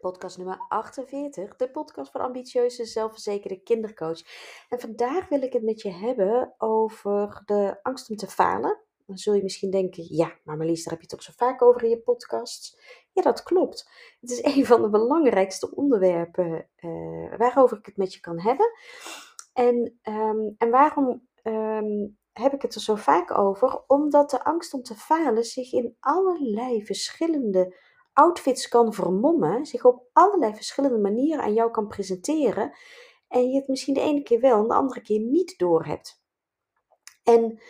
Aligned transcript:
podcast 0.00 0.36
nummer 0.36 0.64
48, 0.68 1.56
de 1.56 1.70
podcast 1.70 2.10
van 2.10 2.20
ambitieuze, 2.20 2.84
zelfverzekerde 2.84 3.62
kindercoach. 3.62 4.20
En 4.68 4.80
vandaag 4.80 5.28
wil 5.28 5.42
ik 5.42 5.52
het 5.52 5.62
met 5.62 5.82
je 5.82 5.90
hebben 5.90 6.54
over 6.58 7.42
de 7.44 7.78
angst 7.82 8.10
om 8.10 8.16
te 8.16 8.26
falen. 8.26 8.78
Dan 9.06 9.18
zul 9.18 9.34
je 9.34 9.42
misschien 9.42 9.70
denken, 9.70 10.04
ja, 10.08 10.32
maar 10.44 10.56
Marlies, 10.56 10.84
daar 10.84 10.92
heb 10.92 11.02
je 11.02 11.08
het 11.08 11.24
toch 11.24 11.34
zo 11.34 11.44
vaak 11.44 11.62
over 11.62 11.82
in 11.82 11.88
je 11.88 12.00
podcasts. 12.00 12.78
Ja, 13.12 13.22
dat 13.22 13.42
klopt. 13.42 13.90
Het 14.20 14.30
is 14.30 14.44
een 14.54 14.66
van 14.66 14.82
de 14.82 14.90
belangrijkste 14.90 15.74
onderwerpen 15.74 16.68
uh, 16.80 17.36
waarover 17.36 17.78
ik 17.78 17.86
het 17.86 17.96
met 17.96 18.14
je 18.14 18.20
kan 18.20 18.40
hebben. 18.40 18.70
En, 19.52 19.98
um, 20.02 20.54
en 20.58 20.70
waarom 20.70 21.28
um, 21.42 22.18
heb 22.32 22.52
ik 22.52 22.62
het 22.62 22.74
er 22.74 22.80
zo 22.80 22.94
vaak 22.94 23.38
over? 23.38 23.84
Omdat 23.86 24.30
de 24.30 24.44
angst 24.44 24.74
om 24.74 24.82
te 24.82 24.94
falen 24.94 25.44
zich 25.44 25.72
in 25.72 25.96
allerlei 26.00 26.84
verschillende 26.84 27.74
outfits 28.12 28.68
kan 28.68 28.92
vermommen, 28.92 29.66
zich 29.66 29.84
op 29.84 30.08
allerlei 30.12 30.54
verschillende 30.54 30.98
manieren 30.98 31.44
aan 31.44 31.54
jou 31.54 31.70
kan 31.70 31.86
presenteren 31.86 32.72
en 33.28 33.50
je 33.50 33.58
het 33.58 33.68
misschien 33.68 33.94
de 33.94 34.00
ene 34.00 34.22
keer 34.22 34.40
wel 34.40 34.62
en 34.62 34.68
de 34.68 34.74
andere 34.74 35.00
keer 35.00 35.20
niet 35.20 35.58
doorhebt. 35.58 36.22
En 37.22 37.60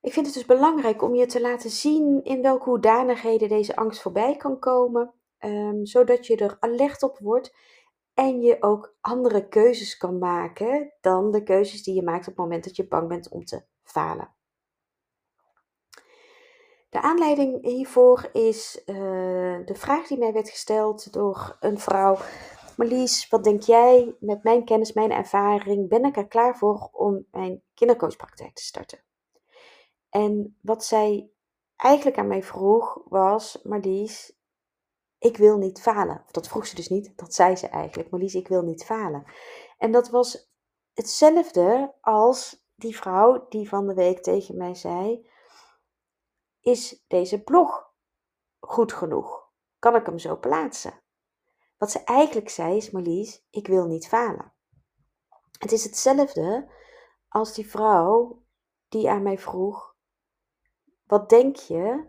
ik 0.00 0.12
vind 0.12 0.26
het 0.26 0.34
dus 0.34 0.44
belangrijk 0.44 1.02
om 1.02 1.14
je 1.14 1.26
te 1.26 1.40
laten 1.40 1.70
zien 1.70 2.24
in 2.24 2.42
welke 2.42 2.68
hoedanigheden 2.68 3.48
deze 3.48 3.76
angst 3.76 4.02
voorbij 4.02 4.36
kan 4.36 4.58
komen, 4.58 5.14
um, 5.38 5.86
zodat 5.86 6.26
je 6.26 6.36
er 6.36 6.56
alert 6.60 7.02
op 7.02 7.18
wordt 7.18 7.54
en 8.14 8.40
je 8.40 8.56
ook 8.60 8.96
andere 9.00 9.48
keuzes 9.48 9.96
kan 9.96 10.18
maken 10.18 10.92
dan 11.00 11.30
de 11.30 11.42
keuzes 11.42 11.82
die 11.82 11.94
je 11.94 12.02
maakt 12.02 12.20
op 12.20 12.26
het 12.26 12.36
moment 12.36 12.64
dat 12.64 12.76
je 12.76 12.88
bang 12.88 13.08
bent 13.08 13.28
om 13.28 13.44
te 13.44 13.64
falen. 13.82 14.34
De 16.92 17.00
aanleiding 17.00 17.64
hiervoor 17.64 18.30
is 18.32 18.82
uh, 18.86 18.96
de 19.66 19.74
vraag 19.74 20.06
die 20.06 20.18
mij 20.18 20.32
werd 20.32 20.50
gesteld 20.50 21.12
door 21.12 21.56
een 21.60 21.78
vrouw. 21.78 22.16
Marlies, 22.76 23.28
wat 23.28 23.44
denk 23.44 23.62
jij 23.62 24.16
met 24.20 24.42
mijn 24.42 24.64
kennis, 24.64 24.92
mijn 24.92 25.10
ervaring? 25.10 25.88
Ben 25.88 26.04
ik 26.04 26.16
er 26.16 26.26
klaar 26.26 26.56
voor 26.56 26.88
om 26.92 27.26
mijn 27.30 27.62
kindercoachpraktijk 27.74 28.54
te 28.54 28.62
starten? 28.62 29.04
En 30.08 30.58
wat 30.62 30.84
zij 30.84 31.30
eigenlijk 31.76 32.18
aan 32.18 32.26
mij 32.26 32.42
vroeg 32.42 33.00
was: 33.04 33.60
Marlies, 33.62 34.36
ik 35.18 35.36
wil 35.36 35.58
niet 35.58 35.80
falen. 35.80 36.24
Dat 36.30 36.48
vroeg 36.48 36.66
ze 36.66 36.74
dus 36.74 36.88
niet, 36.88 37.12
dat 37.16 37.34
zei 37.34 37.56
ze 37.56 37.68
eigenlijk. 37.68 38.10
Marlies, 38.10 38.34
ik 38.34 38.48
wil 38.48 38.62
niet 38.62 38.84
falen. 38.84 39.24
En 39.78 39.92
dat 39.92 40.08
was 40.08 40.52
hetzelfde 40.94 41.94
als 42.00 42.66
die 42.74 42.96
vrouw 42.96 43.46
die 43.48 43.68
van 43.68 43.86
de 43.86 43.94
week 43.94 44.22
tegen 44.22 44.56
mij 44.56 44.74
zei 44.74 45.30
is 46.62 47.04
deze 47.06 47.42
blog 47.42 47.92
goed 48.60 48.92
genoeg? 48.92 49.50
Kan 49.78 49.94
ik 49.94 50.06
hem 50.06 50.18
zo 50.18 50.36
plaatsen? 50.36 51.02
Wat 51.76 51.90
ze 51.90 52.04
eigenlijk 52.04 52.48
zei 52.48 52.76
is, 52.76 52.90
Marlies, 52.90 53.46
ik 53.50 53.66
wil 53.66 53.86
niet 53.86 54.08
falen. 54.08 54.52
Het 55.58 55.72
is 55.72 55.84
hetzelfde 55.84 56.70
als 57.28 57.54
die 57.54 57.70
vrouw 57.70 58.42
die 58.88 59.10
aan 59.10 59.22
mij 59.22 59.38
vroeg, 59.38 59.96
wat 61.06 61.28
denk 61.28 61.56
je, 61.56 62.08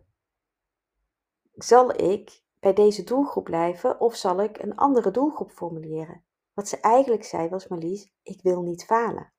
zal 1.53 2.01
ik 2.01 2.43
bij 2.59 2.73
deze 2.73 3.03
doelgroep 3.03 3.43
blijven 3.43 3.99
of 3.99 4.15
zal 4.15 4.41
ik 4.41 4.59
een 4.59 4.75
andere 4.75 5.11
doelgroep 5.11 5.51
formuleren? 5.51 6.25
Wat 6.53 6.67
ze 6.67 6.77
eigenlijk 6.79 7.23
zei 7.23 7.49
was, 7.49 7.67
Marlies, 7.67 8.13
ik 8.21 8.41
wil 8.41 8.61
niet 8.61 8.85
falen. 8.85 9.33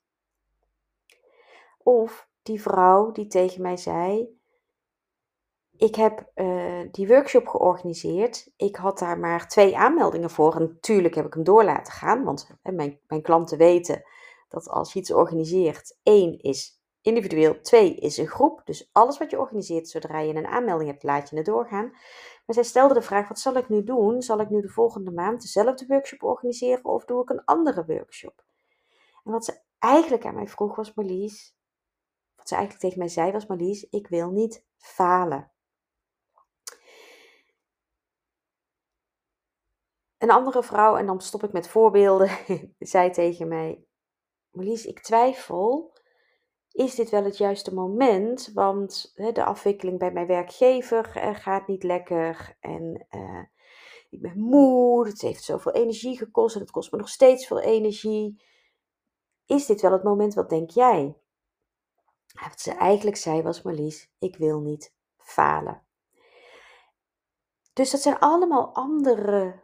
Of 1.78 2.28
die 2.42 2.62
vrouw 2.62 3.12
die 3.12 3.26
tegen 3.26 3.62
mij 3.62 3.76
zei, 3.76 4.33
ik 5.76 5.94
heb 5.94 6.30
uh, 6.34 6.80
die 6.90 7.08
workshop 7.08 7.48
georganiseerd. 7.48 8.50
Ik 8.56 8.76
had 8.76 8.98
daar 8.98 9.18
maar 9.18 9.48
twee 9.48 9.76
aanmeldingen 9.76 10.30
voor. 10.30 10.54
En 10.54 10.62
natuurlijk 10.62 11.14
heb 11.14 11.26
ik 11.26 11.34
hem 11.34 11.44
door 11.44 11.64
laten 11.64 11.92
gaan. 11.92 12.24
Want 12.24 12.50
hè, 12.62 12.72
mijn, 12.72 12.98
mijn 13.06 13.22
klanten 13.22 13.58
weten 13.58 14.04
dat 14.48 14.68
als 14.68 14.92
je 14.92 14.98
iets 14.98 15.12
organiseert, 15.12 15.98
één 16.02 16.38
is 16.38 16.82
individueel, 17.00 17.60
twee 17.60 17.94
is 17.94 18.16
een 18.16 18.26
groep. 18.26 18.60
Dus 18.64 18.88
alles 18.92 19.18
wat 19.18 19.30
je 19.30 19.40
organiseert, 19.40 19.88
zodra 19.88 20.18
je 20.18 20.34
een 20.34 20.46
aanmelding 20.46 20.90
hebt, 20.90 21.02
laat 21.02 21.30
je 21.30 21.36
het 21.36 21.44
doorgaan. 21.44 21.90
Maar 22.46 22.54
zij 22.54 22.62
stelde 22.62 22.94
de 22.94 23.02
vraag: 23.02 23.28
wat 23.28 23.38
zal 23.38 23.54
ik 23.54 23.68
nu 23.68 23.84
doen? 23.84 24.22
Zal 24.22 24.40
ik 24.40 24.50
nu 24.50 24.60
de 24.60 24.68
volgende 24.68 25.10
maand 25.10 25.42
dezelfde 25.42 25.86
workshop 25.86 26.22
organiseren 26.22 26.84
of 26.84 27.04
doe 27.04 27.22
ik 27.22 27.30
een 27.30 27.44
andere 27.44 27.84
workshop? 27.86 28.44
En 29.24 29.32
wat 29.32 29.44
ze 29.44 29.60
eigenlijk 29.78 30.24
aan 30.24 30.34
mij 30.34 30.48
vroeg 30.48 30.76
was: 30.76 30.94
Marlies, 30.94 31.56
wat 32.36 32.48
ze 32.48 32.54
eigenlijk 32.54 32.84
tegen 32.84 32.98
mij 32.98 33.08
zei 33.08 33.32
was: 33.32 33.46
Marlies, 33.46 33.86
ik 33.90 34.08
wil 34.08 34.30
niet 34.30 34.64
falen. 34.76 35.52
Een 40.24 40.30
andere 40.30 40.62
vrouw, 40.62 40.96
en 40.96 41.06
dan 41.06 41.20
stop 41.20 41.42
ik 41.42 41.52
met 41.52 41.68
voorbeelden, 41.68 42.30
zei 42.78 43.10
tegen 43.10 43.48
mij: 43.48 43.84
Marlies, 44.50 44.84
ik 44.84 45.00
twijfel. 45.00 45.92
Is 46.70 46.94
dit 46.94 47.10
wel 47.10 47.24
het 47.24 47.36
juiste 47.36 47.74
moment? 47.74 48.50
Want 48.54 49.12
hè, 49.14 49.32
de 49.32 49.44
afwikkeling 49.44 49.98
bij 49.98 50.12
mijn 50.12 50.26
werkgever 50.26 51.12
uh, 51.16 51.34
gaat 51.34 51.66
niet 51.66 51.82
lekker. 51.82 52.56
En 52.60 53.06
uh, 53.10 53.44
ik 54.10 54.20
ben 54.20 54.38
moe. 54.38 55.06
Het 55.06 55.20
heeft 55.20 55.42
zoveel 55.44 55.72
energie 55.72 56.16
gekost. 56.16 56.54
En 56.54 56.60
het 56.60 56.70
kost 56.70 56.92
me 56.92 56.98
nog 56.98 57.08
steeds 57.08 57.46
veel 57.46 57.60
energie. 57.60 58.42
Is 59.46 59.66
dit 59.66 59.80
wel 59.80 59.92
het 59.92 60.04
moment? 60.04 60.34
Wat 60.34 60.50
denk 60.50 60.70
jij? 60.70 61.16
Wat 62.48 62.60
ze 62.60 62.72
eigenlijk 62.72 63.16
zei 63.16 63.42
was: 63.42 63.62
Marlies, 63.62 64.10
ik 64.18 64.36
wil 64.36 64.60
niet 64.60 64.94
falen. 65.16 65.82
Dus 67.72 67.90
dat 67.90 68.00
zijn 68.00 68.18
allemaal 68.18 68.74
andere 68.74 69.63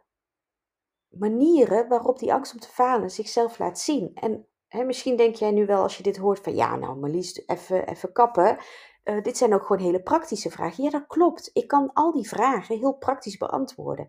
manieren 1.10 1.88
waarop 1.88 2.18
die 2.18 2.32
angst 2.32 2.52
om 2.52 2.60
te 2.60 2.68
falen 2.68 3.10
zichzelf 3.10 3.58
laat 3.58 3.78
zien. 3.78 4.10
En 4.14 4.46
hè, 4.68 4.84
misschien 4.84 5.16
denk 5.16 5.34
jij 5.34 5.50
nu 5.50 5.66
wel 5.66 5.82
als 5.82 5.96
je 5.96 6.02
dit 6.02 6.16
hoort 6.16 6.40
van 6.40 6.54
ja, 6.54 6.76
nou 6.76 6.98
Marlies, 6.98 7.46
even, 7.46 7.86
even 7.86 8.12
kappen. 8.12 8.58
Uh, 9.04 9.22
dit 9.22 9.36
zijn 9.36 9.54
ook 9.54 9.66
gewoon 9.66 9.82
hele 9.82 10.02
praktische 10.02 10.50
vragen. 10.50 10.84
Ja, 10.84 10.90
dat 10.90 11.06
klopt. 11.06 11.50
Ik 11.52 11.68
kan 11.68 11.92
al 11.92 12.12
die 12.12 12.28
vragen 12.28 12.78
heel 12.78 12.96
praktisch 12.96 13.36
beantwoorden. 13.36 14.08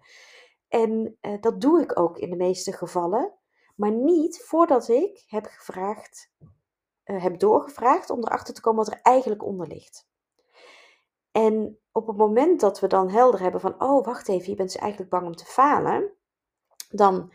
En 0.68 1.18
uh, 1.22 1.42
dat 1.42 1.62
doe 1.62 1.82
ik 1.82 2.00
ook 2.00 2.18
in 2.18 2.30
de 2.30 2.36
meeste 2.36 2.72
gevallen. 2.72 3.34
Maar 3.76 3.92
niet 3.92 4.44
voordat 4.44 4.88
ik 4.88 5.24
heb 5.28 5.46
gevraagd, 5.46 6.32
uh, 7.06 7.24
heb 7.24 7.40
doorgevraagd 7.40 8.10
om 8.10 8.20
erachter 8.20 8.54
te 8.54 8.62
komen 8.62 8.86
wat 8.86 8.94
er 8.94 9.00
eigenlijk 9.02 9.46
onder 9.46 9.68
ligt. 9.68 10.10
En 11.32 11.80
op 11.92 12.08
het 12.08 12.18
moment 12.18 12.60
dat 12.60 12.80
we 12.80 12.88
dan 12.88 13.10
helder 13.10 13.40
hebben 13.40 13.62
van, 13.62 13.82
oh 13.82 14.06
wacht 14.06 14.28
even, 14.28 14.50
je 14.50 14.56
bent 14.56 14.72
dus 14.72 14.82
eigenlijk 14.82 15.12
bang 15.12 15.26
om 15.26 15.36
te 15.36 15.46
falen, 15.46 16.14
dan, 16.92 17.34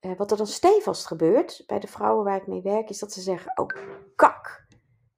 eh, 0.00 0.16
wat 0.16 0.30
er 0.30 0.36
dan 0.36 0.46
stevast 0.46 1.06
gebeurt 1.06 1.62
bij 1.66 1.78
de 1.78 1.86
vrouwen 1.86 2.24
waar 2.24 2.36
ik 2.36 2.46
mee 2.46 2.62
werk, 2.62 2.88
is 2.88 2.98
dat 2.98 3.12
ze 3.12 3.20
zeggen: 3.20 3.58
Oh, 3.58 3.68
kak, 4.16 4.66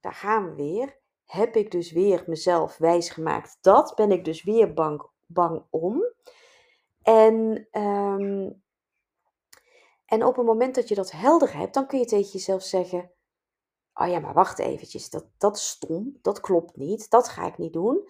daar 0.00 0.14
gaan 0.14 0.44
we 0.44 0.54
weer. 0.54 0.98
Heb 1.24 1.56
ik 1.56 1.70
dus 1.70 1.92
weer 1.92 2.24
mezelf 2.26 2.76
wijsgemaakt? 2.76 3.58
Dat 3.60 3.92
ben 3.94 4.10
ik 4.10 4.24
dus 4.24 4.42
weer 4.42 4.74
bang, 4.74 5.06
bang 5.26 5.64
om. 5.70 6.04
En, 7.02 7.68
ehm, 7.70 8.50
en 10.04 10.24
op 10.24 10.36
het 10.36 10.46
moment 10.46 10.74
dat 10.74 10.88
je 10.88 10.94
dat 10.94 11.10
helder 11.10 11.56
hebt, 11.56 11.74
dan 11.74 11.86
kun 11.86 11.98
je 11.98 12.04
tegen 12.04 12.30
jezelf 12.30 12.62
zeggen: 12.62 13.10
Oh 13.94 14.08
ja, 14.08 14.18
maar 14.18 14.34
wacht 14.34 14.58
eventjes, 14.58 15.10
dat, 15.10 15.26
dat 15.38 15.56
is 15.56 15.68
stom, 15.68 16.18
dat 16.22 16.40
klopt 16.40 16.76
niet, 16.76 17.10
dat 17.10 17.28
ga 17.28 17.46
ik 17.46 17.58
niet 17.58 17.72
doen. 17.72 18.08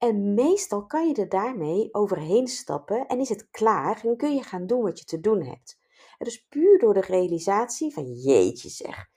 En 0.00 0.34
meestal 0.34 0.86
kan 0.86 1.08
je 1.08 1.14
er 1.14 1.28
daarmee 1.28 1.94
overheen 1.94 2.46
stappen 2.46 3.06
en 3.06 3.20
is 3.20 3.28
het 3.28 3.50
klaar 3.50 4.00
en 4.04 4.16
kun 4.16 4.34
je 4.34 4.42
gaan 4.42 4.66
doen 4.66 4.82
wat 4.82 4.98
je 4.98 5.04
te 5.04 5.20
doen 5.20 5.42
hebt. 5.42 5.78
En 6.18 6.24
dus 6.24 6.46
puur 6.48 6.78
door 6.78 6.94
de 6.94 7.00
realisatie 7.00 7.92
van 7.92 8.12
jeetje 8.12 8.68
zeg, 8.68 9.08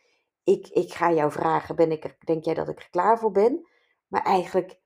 ik, 0.44 0.68
ik 0.68 0.94
ga 0.94 1.12
jou 1.12 1.32
vragen, 1.32 1.76
ben 1.76 1.92
ik 1.92 2.04
er, 2.04 2.16
denk 2.20 2.44
jij 2.44 2.54
dat 2.54 2.70
ik 2.70 2.80
er 2.80 2.90
klaar 2.90 3.20
voor 3.20 3.32
ben? 3.32 3.68
Maar 4.08 4.22
eigenlijk 4.22 4.80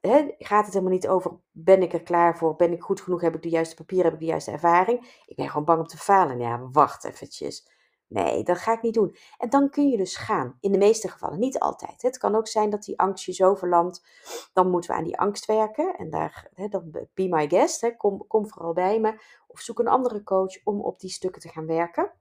hè, 0.00 0.34
gaat 0.38 0.64
het 0.64 0.74
helemaal 0.74 0.94
niet 0.94 1.08
over, 1.08 1.40
ben 1.50 1.82
ik 1.82 1.92
er 1.92 2.02
klaar 2.02 2.38
voor, 2.38 2.56
ben 2.56 2.72
ik 2.72 2.82
goed 2.82 3.00
genoeg, 3.00 3.20
heb 3.20 3.34
ik 3.34 3.42
de 3.42 3.48
juiste 3.48 3.74
papieren, 3.74 4.04
heb 4.04 4.14
ik 4.14 4.20
de 4.20 4.30
juiste 4.30 4.50
ervaring? 4.50 5.22
Ik 5.26 5.36
ben 5.36 5.48
gewoon 5.48 5.64
bang 5.64 5.80
om 5.80 5.86
te 5.86 5.98
falen. 5.98 6.38
Ja, 6.38 6.68
wacht 6.70 7.04
eventjes. 7.04 7.68
Nee, 8.12 8.42
dat 8.42 8.58
ga 8.58 8.72
ik 8.72 8.82
niet 8.82 8.94
doen. 8.94 9.16
En 9.38 9.50
dan 9.50 9.70
kun 9.70 9.88
je 9.88 9.96
dus 9.96 10.16
gaan. 10.16 10.56
In 10.60 10.72
de 10.72 10.78
meeste 10.78 11.08
gevallen, 11.08 11.38
niet 11.38 11.58
altijd. 11.58 12.02
Het 12.02 12.18
kan 12.18 12.34
ook 12.34 12.46
zijn 12.46 12.70
dat 12.70 12.82
die 12.82 12.98
angst 12.98 13.24
je 13.24 13.32
zo 13.32 13.54
verlamt. 13.54 14.04
Dan 14.52 14.70
moeten 14.70 14.90
we 14.90 14.96
aan 14.96 15.04
die 15.04 15.18
angst 15.18 15.46
werken. 15.46 15.96
En 15.96 16.10
daar, 16.10 16.48
hè, 16.54 16.68
dan 16.68 16.90
be 16.90 17.28
my 17.28 17.48
guest. 17.48 17.80
Hè, 17.80 17.96
kom, 17.96 18.26
kom 18.26 18.48
vooral 18.48 18.72
bij 18.72 19.00
me. 19.00 19.20
Of 19.46 19.60
zoek 19.60 19.78
een 19.78 19.88
andere 19.88 20.22
coach 20.22 20.64
om 20.64 20.80
op 20.80 21.00
die 21.00 21.10
stukken 21.10 21.42
te 21.42 21.48
gaan 21.48 21.66
werken. 21.66 22.12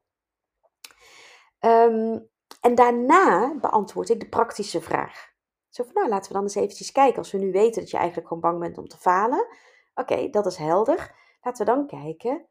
Ehm, 1.59 2.19
en 2.61 2.75
daarna 2.75 3.55
beantwoord 3.59 4.09
ik 4.09 4.19
de 4.19 4.29
praktische 4.29 4.81
vraag. 4.81 5.29
Zo 5.69 5.83
van, 5.83 5.93
nou, 5.93 6.09
laten 6.09 6.27
we 6.27 6.33
dan 6.33 6.43
eens 6.43 6.55
eventjes 6.55 6.91
kijken. 6.91 7.17
Als 7.17 7.31
we 7.31 7.38
nu 7.38 7.51
weten 7.51 7.81
dat 7.81 7.91
je 7.91 7.97
eigenlijk 7.97 8.27
gewoon 8.27 8.43
bang 8.43 8.59
bent 8.59 8.77
om 8.77 8.88
te 8.88 8.97
falen. 8.97 9.47
Oké, 9.93 10.29
dat 10.29 10.45
is 10.45 10.55
helder. 10.55 11.15
Laten 11.41 11.65
we 11.65 11.71
dan 11.71 11.88
kijken, 11.88 12.45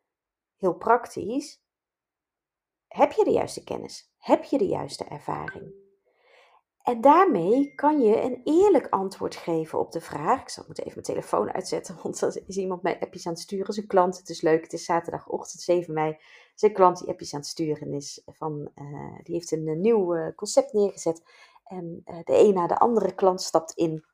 heel 0.56 0.74
praktisch, 0.74 1.59
heb 2.94 3.12
je 3.12 3.24
de 3.24 3.30
juiste 3.30 3.64
kennis? 3.64 4.12
Heb 4.18 4.44
je 4.44 4.58
de 4.58 4.66
juiste 4.66 5.04
ervaring? 5.04 5.72
En 6.82 7.00
daarmee 7.00 7.74
kan 7.74 8.00
je 8.00 8.22
een 8.22 8.40
eerlijk 8.44 8.88
antwoord 8.88 9.36
geven 9.36 9.78
op 9.78 9.92
de 9.92 10.00
vraag. 10.00 10.40
Ik 10.40 10.48
zal 10.48 10.64
moeten 10.66 10.84
even 10.84 11.00
mijn 11.02 11.14
telefoon 11.14 11.52
uitzetten, 11.52 11.98
want 12.02 12.20
er 12.20 12.42
is 12.46 12.56
iemand 12.56 12.82
mij 12.82 13.00
appjes 13.00 13.26
aan 13.26 13.32
het 13.32 13.42
sturen. 13.42 13.78
Een 13.78 13.86
klant, 13.86 14.18
het 14.18 14.28
is 14.28 14.40
leuk. 14.40 14.62
Het 14.62 14.72
is 14.72 14.84
zaterdagochtend 14.84 15.62
7 15.62 15.94
mei. 15.94 16.16
Een 16.56 16.72
klant 16.72 16.98
die 16.98 17.08
appjes 17.08 17.34
aan 17.34 17.40
het 17.40 17.48
sturen 17.48 17.92
is. 17.92 18.22
Van, 18.26 18.70
uh, 18.74 19.18
die 19.22 19.34
heeft 19.34 19.50
een, 19.52 19.66
een 19.66 19.80
nieuw 19.80 20.16
uh, 20.16 20.34
concept 20.36 20.72
neergezet. 20.72 21.22
En 21.64 22.02
de 22.04 22.38
een 22.38 22.54
na 22.54 22.66
de 22.66 22.78
andere 22.78 23.14
klant 23.14 23.42
stapt 23.42 23.72
in. 23.72 24.04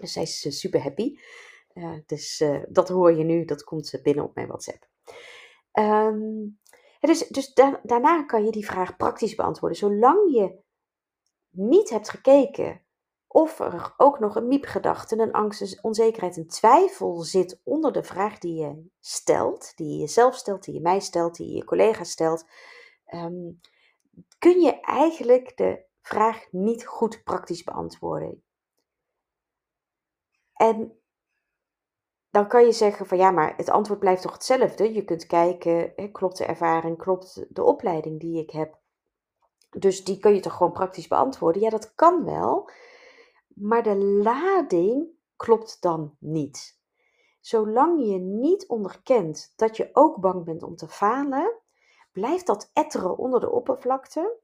Dus 0.00 0.12
zij 0.12 0.22
is 0.22 0.60
super 0.60 0.82
happy. 0.82 1.18
dus 2.06 2.44
dat 2.68 2.88
hoor 2.88 3.12
je 3.12 3.24
nu, 3.24 3.44
dat 3.44 3.64
komt 3.64 4.00
binnen 4.02 4.24
op 4.24 4.34
mijn 4.34 4.46
WhatsApp. 4.46 4.88
Um, 5.72 6.60
dus 7.08 7.54
da 7.54 7.80
daarna 7.82 8.22
kan 8.22 8.44
je 8.44 8.50
die 8.50 8.66
vraag 8.66 8.96
praktisch 8.96 9.34
beantwoorden. 9.34 9.78
Zolang 9.78 10.32
je 10.32 10.58
niet 11.50 11.90
hebt 11.90 12.10
gekeken 12.10 12.82
of 13.26 13.58
er 13.58 13.94
ook 13.96 14.18
nog 14.18 14.36
een 14.36 14.48
miepgedachte, 14.48 15.18
een 15.18 15.32
angst, 15.32 15.82
onzekerheid, 15.82 16.36
een 16.36 16.48
twijfel 16.48 17.22
zit 17.22 17.60
onder 17.64 17.92
de 17.92 18.02
vraag 18.02 18.38
die 18.38 18.54
je 18.54 18.86
stelt, 19.00 19.72
die 19.76 19.88
je 19.88 19.96
jezelf 19.96 20.36
stelt, 20.36 20.64
die 20.64 20.74
je 20.74 20.80
mij 20.80 21.00
stelt, 21.00 21.36
die 21.36 21.56
je 21.56 21.64
collega 21.64 22.04
stelt, 22.04 22.44
um, 23.14 23.60
kun 24.38 24.60
je 24.60 24.80
eigenlijk 24.80 25.56
de 25.56 25.84
vraag 26.00 26.46
niet 26.50 26.86
goed 26.86 27.22
praktisch 27.24 27.62
beantwoorden. 27.62 28.44
En 30.52 31.01
dan 32.32 32.48
kan 32.48 32.64
je 32.64 32.72
zeggen 32.72 33.06
van 33.06 33.18
ja, 33.18 33.30
maar 33.30 33.56
het 33.56 33.70
antwoord 33.70 34.00
blijft 34.00 34.22
toch 34.22 34.32
hetzelfde. 34.32 34.92
Je 34.92 35.04
kunt 35.04 35.26
kijken, 35.26 35.92
hè, 35.96 36.08
klopt 36.08 36.38
de 36.38 36.44
ervaring, 36.44 36.98
klopt 36.98 37.46
de 37.48 37.62
opleiding 37.62 38.20
die 38.20 38.42
ik 38.42 38.50
heb. 38.50 38.78
Dus 39.70 40.04
die 40.04 40.18
kun 40.18 40.34
je 40.34 40.40
toch 40.40 40.56
gewoon 40.56 40.72
praktisch 40.72 41.08
beantwoorden? 41.08 41.62
Ja, 41.62 41.70
dat 41.70 41.94
kan 41.94 42.24
wel. 42.24 42.70
Maar 43.54 43.82
de 43.82 43.96
lading 43.96 45.08
klopt 45.36 45.82
dan 45.82 46.16
niet. 46.18 46.80
Zolang 47.40 48.06
je 48.06 48.18
niet 48.18 48.68
onderkent 48.68 49.52
dat 49.56 49.76
je 49.76 49.90
ook 49.92 50.20
bang 50.20 50.44
bent 50.44 50.62
om 50.62 50.76
te 50.76 50.88
falen, 50.88 51.60
blijft 52.12 52.46
dat 52.46 52.70
etteren 52.72 53.18
onder 53.18 53.40
de 53.40 53.50
oppervlakte. 53.50 54.38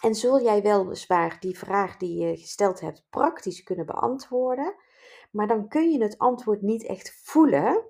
En 0.00 0.14
zul 0.14 0.42
jij 0.42 0.62
weliswaar 0.62 1.36
die 1.40 1.58
vraag 1.58 1.96
die 1.96 2.26
je 2.26 2.36
gesteld 2.36 2.80
hebt 2.80 3.06
praktisch 3.10 3.62
kunnen 3.62 3.86
beantwoorden, 3.86 4.74
maar 5.32 5.46
dan 5.46 5.68
kun 5.68 5.90
je 5.90 6.02
het 6.02 6.18
antwoord 6.18 6.62
niet 6.62 6.84
echt 6.86 7.20
voelen. 7.22 7.84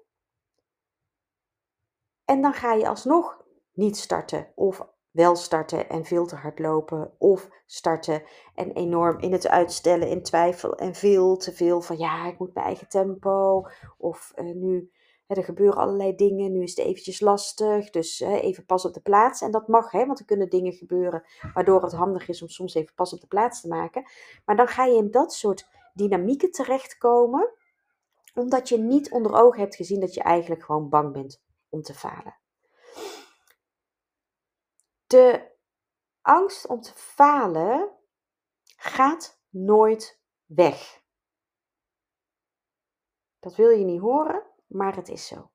En 2.25 2.43
dan 2.43 2.53
ga 2.53 2.73
je 2.73 2.89
alsnog 2.89 3.44
niet 3.73 3.97
starten 3.97 4.53
of 4.55 4.87
wel 5.11 5.37
starten 5.37 5.89
en 5.89 6.05
veel 6.05 6.27
te 6.27 6.37
hard 6.37 6.59
lopen 6.59 7.12
of 7.19 7.49
starten 7.67 8.23
en 8.55 8.73
enorm 8.73 9.19
in 9.19 9.33
het 9.33 9.49
uitstellen, 9.49 10.09
in 10.09 10.23
twijfel 10.23 10.75
en 10.75 10.94
veel 10.94 11.37
te 11.37 11.53
veel 11.53 11.81
van 11.81 11.99
ja, 11.99 12.27
ik 12.27 12.39
moet 12.39 12.55
mijn 12.55 12.67
eigen 12.67 12.89
tempo 12.89 13.67
of 13.99 14.33
uh, 14.37 14.55
nu 14.55 14.91
hè, 15.27 15.35
er 15.35 15.44
gebeuren 15.44 15.81
allerlei 15.81 16.15
dingen, 16.15 16.53
nu 16.53 16.62
is 16.62 16.77
het 16.77 16.87
eventjes 16.87 17.21
lastig, 17.21 17.91
dus 17.91 18.21
even 18.21 18.67
pas 18.67 18.85
op 18.85 18.94
de 18.94 19.00
plaats 19.00 19.41
en 19.41 19.50
dat 19.50 19.69
mag, 19.69 19.91
hè, 19.91 20.06
want 20.06 20.19
er 20.19 20.25
kunnen 20.25 20.49
dingen 20.49 20.73
gebeuren 20.73 21.23
waardoor 21.55 21.83
het 21.83 21.93
handig 21.93 22.29
is 22.29 22.43
om 22.43 22.49
soms 22.49 22.75
even 22.75 22.94
pas 22.94 23.12
op 23.12 23.21
de 23.21 23.27
plaats 23.27 23.61
te 23.61 23.69
maken, 23.69 24.05
maar 24.44 24.56
dan 24.56 24.69
ga 24.69 24.85
je 24.85 24.97
in 24.97 25.11
dat 25.11 25.33
soort 25.33 25.69
dynamieken 25.93 26.50
terechtkomen 26.50 27.55
omdat 28.35 28.69
je 28.69 28.79
niet 28.79 29.11
onder 29.11 29.35
ogen 29.35 29.61
hebt 29.61 29.77
gezien 29.77 30.00
dat 30.00 30.15
je 30.15 30.23
eigenlijk 30.23 30.65
gewoon 30.65 30.89
bang 30.89 31.12
bent 31.12 31.43
om 31.69 31.83
te 31.83 31.94
falen. 31.94 32.37
De 35.06 35.50
angst 36.21 36.67
om 36.67 36.81
te 36.81 36.93
falen 36.94 37.91
gaat 38.77 39.41
nooit 39.49 40.21
weg. 40.44 41.03
Dat 43.39 43.55
wil 43.55 43.71
je 43.71 43.85
niet 43.85 44.00
horen, 44.00 44.47
maar 44.67 44.97
het 44.97 45.09
is 45.09 45.27
zo. 45.27 45.50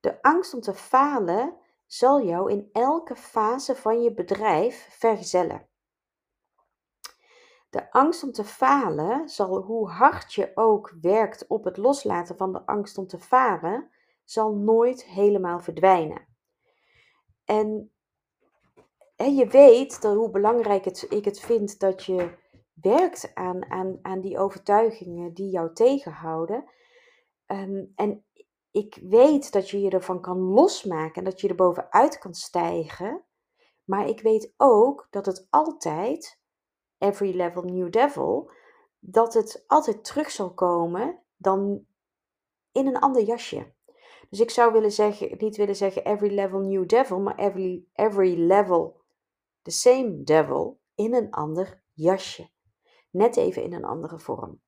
De 0.00 0.22
angst 0.22 0.54
om 0.54 0.60
te 0.60 0.74
falen 0.74 1.56
zal 1.86 2.22
jou 2.22 2.50
in 2.50 2.68
elke 2.72 3.16
fase 3.16 3.76
van 3.76 4.02
je 4.02 4.14
bedrijf 4.14 4.86
vergezellen. 4.90 5.68
De 7.72 7.90
angst 7.90 8.22
om 8.22 8.32
te 8.32 8.44
falen 8.44 9.28
zal, 9.28 9.60
hoe 9.60 9.88
hard 9.88 10.34
je 10.34 10.50
ook 10.54 10.94
werkt 11.00 11.46
op 11.46 11.64
het 11.64 11.76
loslaten 11.76 12.36
van 12.36 12.52
de 12.52 12.66
angst 12.66 12.98
om 12.98 13.06
te 13.06 13.18
falen, 13.18 13.90
zal 14.24 14.54
nooit 14.54 15.04
helemaal 15.04 15.60
verdwijnen. 15.60 16.26
En 17.44 17.92
je 19.16 19.46
weet 19.46 20.02
dat 20.02 20.16
hoe 20.16 20.30
belangrijk 20.30 20.86
ik 21.08 21.24
het 21.24 21.40
vind 21.40 21.80
dat 21.80 22.04
je 22.04 22.38
werkt 22.72 23.30
aan, 23.34 23.70
aan, 23.70 23.98
aan 24.02 24.20
die 24.20 24.38
overtuigingen 24.38 25.34
die 25.34 25.50
jou 25.50 25.72
tegenhouden. 25.74 26.64
Ehm, 27.46 27.84
en 27.94 28.24
ik 28.70 28.98
weet 29.02 29.52
dat 29.52 29.70
je 29.70 29.80
je 29.80 29.90
ervan 29.90 30.20
kan 30.20 30.38
losmaken 30.38 31.14
en 31.14 31.24
dat 31.24 31.40
je 31.40 31.48
er 31.48 31.54
bovenuit 31.54 32.18
kan 32.18 32.34
stijgen. 32.34 33.24
Maar 33.84 34.08
ik 34.08 34.20
weet 34.20 34.54
ook 34.56 35.06
dat 35.10 35.26
het 35.26 35.46
altijd, 35.50 36.41
every 37.02 37.36
level 37.36 37.62
new 37.62 37.90
devil, 37.90 38.50
dat 38.98 39.34
het 39.34 39.64
altijd 39.66 40.04
terug 40.04 40.30
zal 40.30 40.54
komen 40.54 41.22
dan 41.36 41.86
in 42.72 42.86
een 42.86 42.98
ander 42.98 43.22
jasje. 43.22 43.72
Dus 44.30 44.40
ik 44.40 44.50
zou 44.50 44.72
willen 44.72 44.92
zeggen, 44.92 45.34
niet 45.38 45.56
willen 45.56 45.76
zeggen 45.76 46.04
every 46.04 46.34
level 46.34 46.60
new 46.60 46.88
devil, 46.88 47.20
maar 47.20 47.38
every, 47.38 47.84
every 47.92 48.46
level 48.46 49.00
the 49.62 49.70
same 49.70 50.22
devil 50.22 50.80
in 50.94 51.14
een 51.14 51.30
ander 51.30 51.82
jasje. 51.92 52.50
Net 53.10 53.36
even 53.36 53.62
in 53.62 53.72
een 53.72 53.84
andere 53.84 54.18
vorm. 54.18 54.60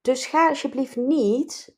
Dus 0.00 0.26
ga 0.26 0.48
alsjeblieft 0.48 0.96
niet 0.96 1.76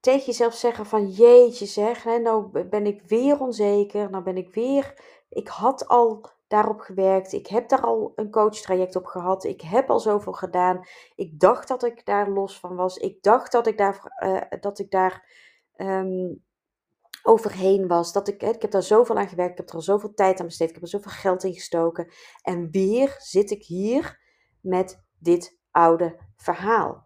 tegen 0.00 0.26
jezelf 0.26 0.54
zeggen 0.54 0.86
van 0.86 1.08
jeetje 1.08 1.66
zeg, 1.66 2.04
nou 2.04 2.64
ben 2.68 2.86
ik 2.86 3.02
weer 3.02 3.40
onzeker, 3.40 4.10
nou 4.10 4.24
ben 4.24 4.36
ik 4.36 4.54
weer, 4.54 5.02
ik 5.32 5.48
had 5.48 5.88
al 5.88 6.30
daarop 6.46 6.80
gewerkt, 6.80 7.32
ik 7.32 7.46
heb 7.46 7.68
daar 7.68 7.80
al 7.80 8.12
een 8.14 8.30
coachtraject 8.30 8.96
op 8.96 9.04
gehad, 9.04 9.44
ik 9.44 9.60
heb 9.60 9.90
al 9.90 10.00
zoveel 10.00 10.32
gedaan, 10.32 10.86
ik 11.14 11.40
dacht 11.40 11.68
dat 11.68 11.84
ik 11.84 12.06
daar 12.06 12.30
los 12.30 12.58
van 12.58 12.76
was, 12.76 12.96
ik 12.96 13.22
dacht 13.22 13.52
dat 13.52 13.66
ik 13.66 13.78
daar, 13.78 14.16
uh, 14.24 14.60
dat 14.60 14.78
ik 14.78 14.90
daar 14.90 15.28
um, 15.76 16.44
overheen 17.22 17.88
was. 17.88 18.12
Dat 18.12 18.28
ik, 18.28 18.42
ik 18.42 18.62
heb 18.62 18.70
daar 18.70 18.82
zoveel 18.82 19.16
aan 19.16 19.28
gewerkt, 19.28 19.52
ik 19.52 19.58
heb 19.58 19.68
er 19.68 19.74
al 19.74 19.80
zoveel 19.80 20.14
tijd 20.14 20.40
aan 20.40 20.46
besteed, 20.46 20.68
ik 20.68 20.74
heb 20.74 20.82
er 20.82 20.88
zoveel 20.88 21.10
geld 21.10 21.44
in 21.44 21.54
gestoken. 21.54 22.12
En 22.42 22.70
weer 22.70 23.14
zit 23.18 23.50
ik 23.50 23.64
hier 23.64 24.20
met 24.60 25.04
dit 25.18 25.58
oude 25.70 26.18
verhaal. 26.36 27.02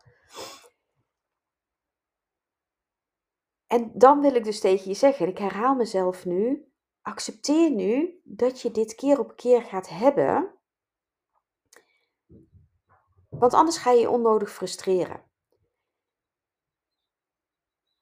En 3.66 3.90
dan 3.94 4.20
wil 4.20 4.34
ik 4.34 4.44
dus 4.44 4.60
tegen 4.60 4.88
je 4.88 4.94
zeggen, 4.94 5.28
ik 5.28 5.38
herhaal 5.38 5.74
mezelf 5.74 6.24
nu, 6.24 6.66
accepteer 7.06 7.70
nu 7.70 8.20
dat 8.24 8.60
je 8.60 8.70
dit 8.70 8.94
keer 8.94 9.18
op 9.18 9.36
keer 9.36 9.62
gaat 9.62 9.88
hebben. 9.88 10.54
Want 13.28 13.54
anders 13.54 13.76
ga 13.76 13.90
je 13.90 14.00
je 14.00 14.10
onnodig 14.10 14.52
frustreren. 14.52 15.24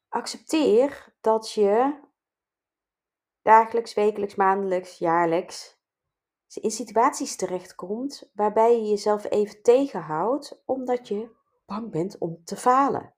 Accepteer 0.08 1.14
dat 1.20 1.52
je 1.52 2.00
dagelijks, 3.42 3.94
wekelijks, 3.94 4.34
maandelijks, 4.34 4.98
jaarlijks 4.98 5.82
in 6.54 6.70
situaties 6.70 7.36
terechtkomt 7.36 8.30
waarbij 8.34 8.76
je 8.76 8.88
jezelf 8.88 9.24
even 9.24 9.62
tegenhoudt 9.62 10.62
omdat 10.64 11.08
je 11.08 11.36
bang 11.66 11.90
bent 11.90 12.18
om 12.18 12.44
te 12.44 12.56
falen. 12.56 13.13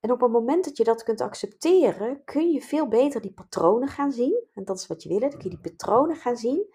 En 0.00 0.12
op 0.12 0.20
het 0.20 0.30
moment 0.30 0.64
dat 0.64 0.76
je 0.76 0.84
dat 0.84 1.02
kunt 1.02 1.20
accepteren, 1.20 2.24
kun 2.24 2.50
je 2.50 2.62
veel 2.62 2.88
beter 2.88 3.20
die 3.20 3.32
patronen 3.32 3.88
gaan 3.88 4.12
zien. 4.12 4.44
En 4.54 4.64
dat 4.64 4.78
is 4.78 4.86
wat 4.86 5.02
je 5.02 5.08
wil, 5.08 5.20
dan 5.20 5.30
kun 5.30 5.42
je 5.42 5.48
die 5.48 5.70
patronen 5.72 6.16
gaan 6.16 6.36
zien. 6.36 6.74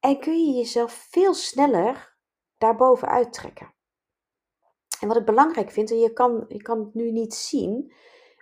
En 0.00 0.20
kun 0.20 0.46
je 0.46 0.52
jezelf 0.52 0.92
veel 0.92 1.34
sneller 1.34 2.16
daarboven 2.58 3.08
uittrekken. 3.08 3.74
En 5.00 5.08
wat 5.08 5.16
ik 5.16 5.24
belangrijk 5.24 5.70
vind, 5.70 5.90
en 5.90 5.98
je 5.98 6.12
kan, 6.12 6.44
je 6.48 6.62
kan 6.62 6.78
het 6.78 6.94
nu 6.94 7.10
niet 7.10 7.34
zien, 7.34 7.92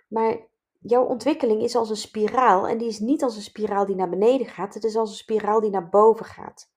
maar 0.07 0.47
jouw 0.79 1.05
ontwikkeling 1.05 1.61
is 1.61 1.75
als 1.75 1.89
een 1.89 1.95
spiraal 1.95 2.67
en 2.67 2.77
die 2.77 2.87
is 2.87 2.99
niet 2.99 3.23
als 3.23 3.35
een 3.35 3.41
spiraal 3.41 3.85
die 3.85 3.95
naar 3.95 4.09
beneden 4.09 4.47
gaat, 4.47 4.73
het 4.73 4.83
is 4.83 4.95
als 4.95 5.09
een 5.09 5.15
spiraal 5.15 5.59
die 5.59 5.69
naar 5.69 5.89
boven 5.89 6.25
gaat. 6.25 6.72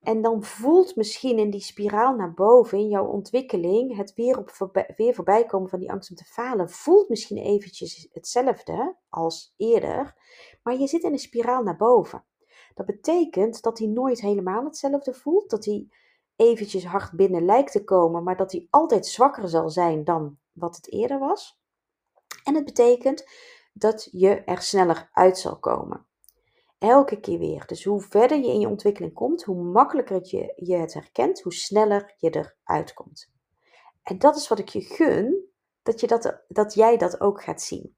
En 0.00 0.22
dan 0.22 0.42
voelt 0.42 0.96
misschien 0.96 1.38
in 1.38 1.50
die 1.50 1.60
spiraal 1.60 2.14
naar 2.14 2.34
boven, 2.34 2.78
in 2.78 2.88
jouw 2.88 3.06
ontwikkeling, 3.06 3.96
het 3.96 4.14
weer, 4.14 4.38
op 4.38 4.50
voorbij, 4.50 4.92
weer 4.96 5.14
voorbij 5.14 5.46
komen 5.46 5.68
van 5.68 5.78
die 5.78 5.90
angst 5.90 6.10
om 6.10 6.16
te 6.16 6.24
falen, 6.24 6.70
voelt 6.70 7.08
misschien 7.08 7.38
eventjes 7.38 8.08
hetzelfde 8.12 8.96
als 9.08 9.54
eerder, 9.56 10.14
maar 10.62 10.78
je 10.78 10.86
zit 10.86 11.02
in 11.02 11.12
een 11.12 11.18
spiraal 11.18 11.62
naar 11.62 11.76
boven. 11.76 12.24
Dat 12.74 12.86
betekent 12.86 13.62
dat 13.62 13.78
hij 13.78 13.88
nooit 13.88 14.20
helemaal 14.20 14.64
hetzelfde 14.64 15.14
voelt, 15.14 15.50
dat 15.50 15.64
hij 15.64 15.88
eventjes 16.36 16.84
hard 16.84 17.12
binnen 17.12 17.44
lijkt 17.44 17.72
te 17.72 17.84
komen, 17.84 18.22
maar 18.22 18.36
dat 18.36 18.52
hij 18.52 18.66
altijd 18.70 19.06
zwakker 19.06 19.48
zal 19.48 19.70
zijn 19.70 20.04
dan 20.04 20.38
wat 20.52 20.76
het 20.76 20.92
eerder 20.92 21.18
was. 21.18 21.60
En 22.44 22.54
het 22.54 22.64
betekent 22.64 23.28
dat 23.72 24.08
je 24.12 24.44
er 24.44 24.62
sneller 24.62 25.10
uit 25.12 25.38
zal 25.38 25.58
komen. 25.58 26.06
Elke 26.80 27.20
keer 27.20 27.38
weer. 27.38 27.66
Dus 27.66 27.84
hoe 27.84 28.00
verder 28.00 28.38
je 28.38 28.52
in 28.52 28.60
je 28.60 28.68
ontwikkeling 28.68 29.14
komt, 29.14 29.42
hoe 29.42 29.62
makkelijker 29.62 30.20
je, 30.22 30.52
je 30.56 30.76
het 30.76 30.94
herkent, 30.94 31.40
hoe 31.40 31.52
sneller 31.52 32.14
je 32.16 32.30
eruit 32.30 32.94
komt. 32.94 33.32
En 34.02 34.18
dat 34.18 34.36
is 34.36 34.48
wat 34.48 34.58
ik 34.58 34.68
je 34.68 34.80
gun, 34.80 35.44
dat, 35.82 36.00
je 36.00 36.06
dat, 36.06 36.44
dat 36.48 36.74
jij 36.74 36.96
dat 36.96 37.20
ook 37.20 37.42
gaat 37.42 37.62
zien. 37.62 37.96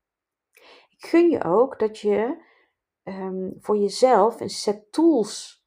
Ik 0.89 1.07
gun 1.07 1.31
je 1.31 1.45
ook 1.45 1.79
dat 1.79 1.99
je 1.99 2.45
ehm, 3.03 3.51
voor 3.61 3.77
jezelf 3.77 4.41
een 4.41 4.51
set 4.51 4.93
tools, 4.93 5.65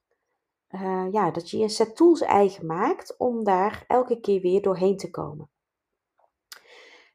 uh, 0.69 1.07
ja, 1.11 1.31
dat 1.31 1.49
je 1.49 1.57
een 1.57 1.69
set 1.69 1.95
tools 1.95 2.21
eigen 2.21 2.65
maakt 2.65 3.17
om 3.17 3.43
daar 3.43 3.83
elke 3.87 4.19
keer 4.19 4.41
weer 4.41 4.61
doorheen 4.61 4.97
te 4.97 5.09
komen. 5.09 5.49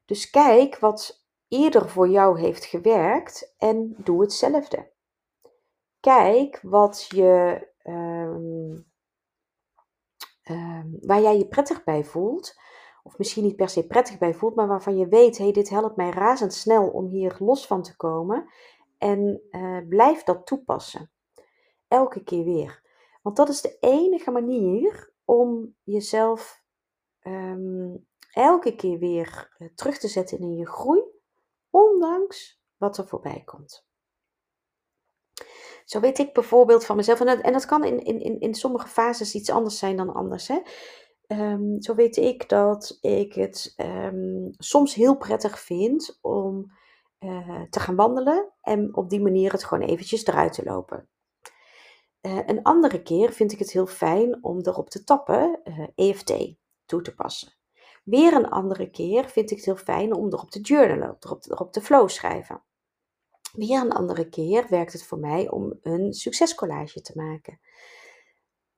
Dus 0.04 0.30
kijk 0.30 0.78
wat 0.78 1.26
eerder 1.48 1.88
voor 1.88 2.08
jou 2.08 2.40
heeft 2.40 2.64
gewerkt 2.64 3.54
en 3.58 3.94
doe 3.98 4.20
hetzelfde. 4.20 4.92
Kijk 6.00 6.60
wat 6.62 7.06
je, 7.08 7.68
um, 7.84 8.86
um, 10.50 10.98
waar 11.00 11.20
jij 11.20 11.38
je 11.38 11.48
prettig 11.48 11.84
bij 11.84 12.04
voelt 12.04 12.54
of 13.02 13.18
misschien 13.18 13.44
niet 13.44 13.56
per 13.56 13.68
se 13.68 13.86
prettig 13.86 14.18
bij 14.18 14.34
voelt, 14.34 14.54
maar 14.54 14.66
waarvan 14.66 14.96
je 14.96 15.08
weet, 15.08 15.38
hey, 15.38 15.52
dit 15.52 15.68
helpt 15.68 15.96
mij 15.96 16.10
razendsnel 16.10 16.88
om 16.88 17.06
hier 17.06 17.36
los 17.38 17.66
van 17.66 17.82
te 17.82 17.96
komen. 17.96 18.50
En 18.98 19.42
uh, 19.50 19.88
blijf 19.88 20.22
dat 20.22 20.46
toepassen. 20.46 21.10
Elke 21.88 22.22
keer 22.22 22.44
weer. 22.44 22.82
Want 23.22 23.36
dat 23.36 23.48
is 23.48 23.60
de 23.60 23.76
enige 23.80 24.30
manier 24.30 25.12
om 25.24 25.74
jezelf 25.82 26.62
um, 27.22 28.06
elke 28.32 28.74
keer 28.74 28.98
weer 28.98 29.54
uh, 29.58 29.68
terug 29.74 29.98
te 29.98 30.08
zetten 30.08 30.38
in 30.38 30.56
je 30.56 30.66
groei, 30.66 31.02
ondanks 31.70 32.62
wat 32.76 32.98
er 32.98 33.06
voorbij 33.06 33.42
komt. 33.44 33.88
Zo 35.84 36.00
weet 36.00 36.18
ik 36.18 36.32
bijvoorbeeld 36.32 36.84
van 36.84 36.96
mezelf, 36.96 37.20
en 37.20 37.26
dat, 37.26 37.40
en 37.40 37.52
dat 37.52 37.66
kan 37.66 37.84
in, 37.84 38.04
in, 38.04 38.40
in 38.40 38.54
sommige 38.54 38.88
fases 38.88 39.34
iets 39.34 39.50
anders 39.50 39.78
zijn 39.78 39.96
dan 39.96 40.14
anders. 40.14 40.48
Hè? 40.48 40.58
Um, 41.32 41.82
zo 41.82 41.94
weet 41.94 42.16
ik 42.16 42.48
dat 42.48 42.98
ik 43.00 43.34
het 43.34 43.74
um, 43.76 44.50
soms 44.58 44.94
heel 44.94 45.16
prettig 45.16 45.60
vind 45.60 46.18
om 46.20 46.72
uh, 47.20 47.62
te 47.70 47.80
gaan 47.80 47.96
wandelen 47.96 48.52
en 48.60 48.96
op 48.96 49.10
die 49.10 49.20
manier 49.20 49.52
het 49.52 49.64
gewoon 49.64 49.88
eventjes 49.88 50.26
eruit 50.26 50.52
te 50.52 50.64
lopen. 50.64 51.08
Uh, 52.22 52.38
een 52.46 52.62
andere 52.62 53.02
keer 53.02 53.32
vind 53.32 53.52
ik 53.52 53.58
het 53.58 53.70
heel 53.70 53.86
fijn 53.86 54.44
om 54.44 54.58
erop 54.60 54.90
te 54.90 55.04
tappen, 55.04 55.60
uh, 55.64 55.78
eh, 55.78 55.88
EFT 55.94 56.54
toe 56.86 57.02
te 57.02 57.14
passen. 57.14 57.52
Weer 58.04 58.34
een 58.34 58.48
andere 58.48 58.90
keer 58.90 59.24
vind 59.24 59.50
ik 59.50 59.56
het 59.56 59.66
heel 59.66 59.76
fijn 59.76 60.14
om 60.14 60.26
erop 60.26 60.50
te 60.50 60.60
journalen, 60.60 61.16
erop, 61.20 61.44
erop 61.44 61.72
te 61.72 61.80
flow 61.80 62.08
schrijven. 62.08 62.62
Weer 63.52 63.80
een 63.80 63.92
andere 63.92 64.28
keer 64.28 64.66
werkt 64.68 64.92
het 64.92 65.04
voor 65.04 65.18
mij 65.18 65.50
om 65.50 65.78
een 65.80 66.12
succescollage 66.12 67.00
te 67.00 67.12
maken. 67.14 67.60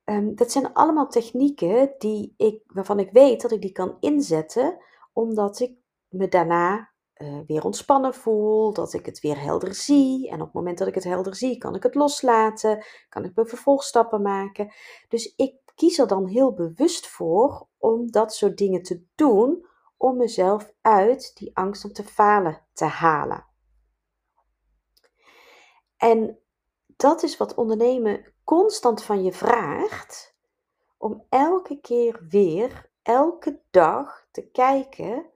Um, 0.04 0.34
dat 0.34 0.52
zijn 0.52 0.72
allemaal 0.72 1.08
technieken 1.08 1.94
die 1.98 2.34
ik, 2.36 2.62
waarvan 2.66 2.98
ik 2.98 3.10
weet 3.10 3.40
dat 3.40 3.52
ik 3.52 3.60
die 3.60 3.72
kan 3.72 3.96
inzetten, 4.00 4.84
omdat 5.12 5.60
ik 5.60 5.76
me 6.08 6.28
daarna 6.28 6.90
uh, 7.16 7.38
weer 7.46 7.64
ontspannen 7.64 8.14
voel, 8.14 8.72
dat 8.72 8.92
ik 8.92 9.06
het 9.06 9.20
weer 9.20 9.40
helder 9.40 9.74
zie. 9.74 10.28
En 10.28 10.40
op 10.40 10.44
het 10.44 10.54
moment 10.54 10.78
dat 10.78 10.88
ik 10.88 10.94
het 10.94 11.04
helder 11.04 11.34
zie, 11.34 11.58
kan 11.58 11.74
ik 11.74 11.82
het 11.82 11.94
loslaten, 11.94 12.84
kan 13.08 13.24
ik 13.24 13.34
mijn 13.34 13.48
vervolgstappen 13.48 14.22
maken. 14.22 14.72
Dus 15.08 15.34
ik 15.36 15.60
kies 15.74 15.98
er 15.98 16.06
dan 16.06 16.26
heel 16.26 16.52
bewust 16.52 17.06
voor 17.06 17.68
om 17.78 18.10
dat 18.10 18.34
soort 18.34 18.56
dingen 18.56 18.82
te 18.82 19.04
doen, 19.14 19.66
om 19.96 20.16
mezelf 20.16 20.72
uit 20.80 21.30
die 21.34 21.56
angst 21.56 21.84
om 21.84 21.92
te 21.92 22.04
falen 22.04 22.66
te 22.72 22.84
halen. 22.84 23.51
En 26.02 26.38
dat 26.96 27.22
is 27.22 27.36
wat 27.36 27.54
ondernemen 27.54 28.24
constant 28.44 29.02
van 29.02 29.22
je 29.22 29.32
vraagt 29.32 30.36
om 30.98 31.26
elke 31.28 31.80
keer 31.80 32.26
weer, 32.28 32.90
elke 33.02 33.60
dag 33.70 34.26
te 34.30 34.50
kijken, 34.50 35.26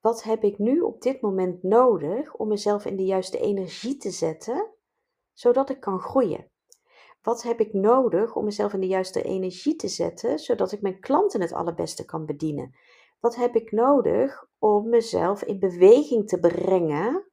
wat 0.00 0.22
heb 0.22 0.44
ik 0.44 0.58
nu 0.58 0.80
op 0.80 1.02
dit 1.02 1.20
moment 1.20 1.62
nodig 1.62 2.34
om 2.34 2.48
mezelf 2.48 2.84
in 2.84 2.96
de 2.96 3.04
juiste 3.04 3.38
energie 3.38 3.96
te 3.96 4.10
zetten, 4.10 4.70
zodat 5.32 5.70
ik 5.70 5.80
kan 5.80 6.00
groeien? 6.00 6.50
Wat 7.22 7.42
heb 7.42 7.60
ik 7.60 7.72
nodig 7.72 8.36
om 8.36 8.44
mezelf 8.44 8.72
in 8.72 8.80
de 8.80 8.86
juiste 8.86 9.22
energie 9.22 9.76
te 9.76 9.88
zetten, 9.88 10.38
zodat 10.38 10.72
ik 10.72 10.80
mijn 10.80 11.00
klanten 11.00 11.40
het 11.40 11.52
allerbeste 11.52 12.04
kan 12.04 12.26
bedienen? 12.26 12.74
Wat 13.20 13.34
heb 13.36 13.56
ik 13.56 13.72
nodig 13.72 14.46
om 14.58 14.88
mezelf 14.88 15.42
in 15.42 15.58
beweging 15.58 16.28
te 16.28 16.40
brengen, 16.40 17.31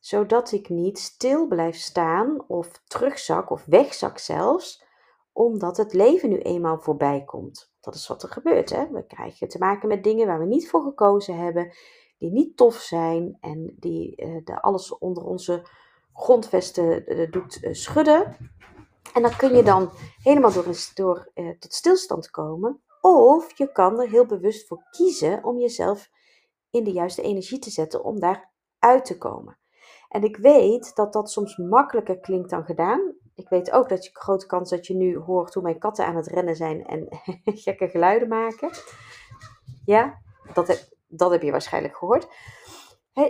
zodat 0.00 0.52
ik 0.52 0.68
niet 0.68 0.98
stil 0.98 1.46
blijf 1.46 1.76
staan 1.76 2.44
of 2.46 2.82
terugzak 2.86 3.50
of 3.50 3.64
wegzak 3.64 4.18
zelfs, 4.18 4.84
omdat 5.32 5.76
het 5.76 5.92
leven 5.92 6.28
nu 6.28 6.38
eenmaal 6.38 6.78
voorbij 6.78 7.24
komt. 7.24 7.72
Dat 7.80 7.94
is 7.94 8.06
wat 8.06 8.22
er 8.22 8.28
gebeurt. 8.28 8.70
Hè? 8.70 8.88
We 8.90 9.06
krijgen 9.06 9.48
te 9.48 9.58
maken 9.58 9.88
met 9.88 10.04
dingen 10.04 10.26
waar 10.26 10.38
we 10.38 10.46
niet 10.46 10.68
voor 10.68 10.82
gekozen 10.82 11.36
hebben, 11.36 11.72
die 12.18 12.30
niet 12.30 12.56
tof 12.56 12.74
zijn 12.74 13.36
en 13.40 13.76
die 13.78 14.22
uh, 14.22 14.44
de 14.44 14.62
alles 14.62 14.98
onder 14.98 15.24
onze 15.24 15.66
grondvesten 16.12 17.12
uh, 17.12 17.30
doet 17.30 17.62
uh, 17.62 17.72
schudden. 17.72 18.36
En 19.14 19.22
dan 19.22 19.36
kun 19.36 19.56
je 19.56 19.62
dan 19.62 19.90
helemaal 20.22 20.52
door, 20.52 20.64
door 20.94 21.32
tot 21.58 21.74
stilstand 21.74 22.30
komen. 22.30 22.82
Of 23.00 23.58
je 23.58 23.72
kan 23.72 24.00
er 24.00 24.08
heel 24.08 24.26
bewust 24.26 24.66
voor 24.66 24.84
kiezen 24.90 25.44
om 25.44 25.58
jezelf 25.58 26.10
in 26.70 26.84
de 26.84 26.92
juiste 26.92 27.22
energie 27.22 27.58
te 27.58 27.70
zetten 27.70 28.04
om 28.04 28.20
daar 28.20 28.52
uit 28.78 29.04
te 29.04 29.18
komen. 29.18 29.59
En 30.10 30.22
ik 30.22 30.36
weet 30.36 30.94
dat 30.94 31.12
dat 31.12 31.30
soms 31.30 31.56
makkelijker 31.56 32.18
klinkt 32.18 32.50
dan 32.50 32.64
gedaan. 32.64 33.14
Ik 33.34 33.48
weet 33.48 33.70
ook 33.70 33.88
dat 33.88 34.04
je 34.04 34.10
grote 34.12 34.46
kans 34.46 34.70
dat 34.70 34.86
je 34.86 34.94
nu 34.94 35.18
hoort 35.18 35.54
hoe 35.54 35.62
mijn 35.62 35.78
katten 35.78 36.06
aan 36.06 36.16
het 36.16 36.26
rennen 36.26 36.56
zijn 36.56 36.86
en 36.86 37.08
gekke 37.64 37.88
geluiden 37.88 38.28
maken. 38.28 38.70
Ja, 39.84 40.18
dat 40.54 40.68
heb, 40.68 40.88
dat 41.08 41.30
heb 41.30 41.42
je 41.42 41.50
waarschijnlijk 41.50 41.96
gehoord. 41.96 42.28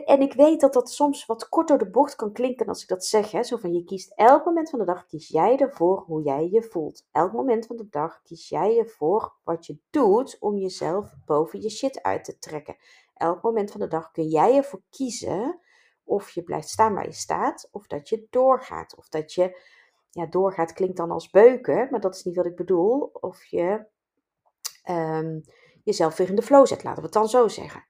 en 0.05 0.21
ik 0.21 0.33
weet 0.33 0.61
dat 0.61 0.73
dat 0.73 0.91
soms 0.91 1.27
wat 1.27 1.49
kort 1.49 1.69
door 1.69 1.79
de 1.79 1.91
bocht 1.91 2.17
kan 2.17 2.33
klinken 2.33 2.67
als 2.67 2.83
ik 2.83 2.89
dat 2.89 3.05
zeg. 3.05 3.31
Hè? 3.31 3.43
Zo 3.43 3.57
van 3.57 3.73
je 3.73 3.85
kiest 3.85 4.13
elk 4.15 4.45
moment 4.45 4.71
van 4.71 4.79
de 4.79 4.85
dag, 4.85 5.07
kies 5.07 5.29
jij 5.29 5.57
ervoor 5.57 6.03
hoe 6.07 6.23
jij 6.23 6.49
je 6.51 6.63
voelt. 6.63 7.07
Elk 7.13 7.33
moment 7.33 7.67
van 7.67 7.77
de 7.77 7.89
dag 7.91 8.23
kies 8.23 8.49
jij 8.49 8.79
ervoor 8.79 9.35
wat 9.45 9.67
je 9.67 9.79
doet 9.91 10.37
om 10.41 10.57
jezelf 10.57 11.15
boven 11.27 11.61
je 11.61 11.71
shit 11.71 12.03
uit 12.03 12.25
te 12.25 12.39
trekken. 12.39 12.77
Elk 13.15 13.43
moment 13.43 13.71
van 13.71 13.81
de 13.81 13.89
dag 13.89 14.11
kun 14.11 14.29
jij 14.29 14.57
ervoor 14.57 14.83
kiezen 14.91 15.61
of 16.11 16.31
je 16.31 16.43
blijft 16.43 16.69
staan 16.69 16.95
waar 16.95 17.07
je 17.07 17.13
staat, 17.13 17.69
of 17.71 17.87
dat 17.87 18.09
je 18.09 18.27
doorgaat. 18.31 18.97
Of 18.97 19.09
dat 19.09 19.33
je, 19.33 19.61
ja, 20.11 20.27
doorgaat 20.27 20.73
klinkt 20.73 20.97
dan 20.97 21.11
als 21.11 21.31
beuken, 21.31 21.89
maar 21.91 22.01
dat 22.01 22.15
is 22.15 22.25
niet 22.25 22.37
wat 22.37 22.47
ik 22.47 22.57
bedoel. 22.57 23.11
Of 23.13 23.45
je 23.45 23.85
um, 24.89 25.41
jezelf 25.85 26.17
weer 26.17 26.29
in 26.29 26.35
de 26.35 26.43
flow 26.43 26.67
zet, 26.67 26.83
laten 26.83 26.99
we 26.99 27.05
het 27.05 27.13
dan 27.13 27.29
zo 27.29 27.49
zeggen. 27.49 27.85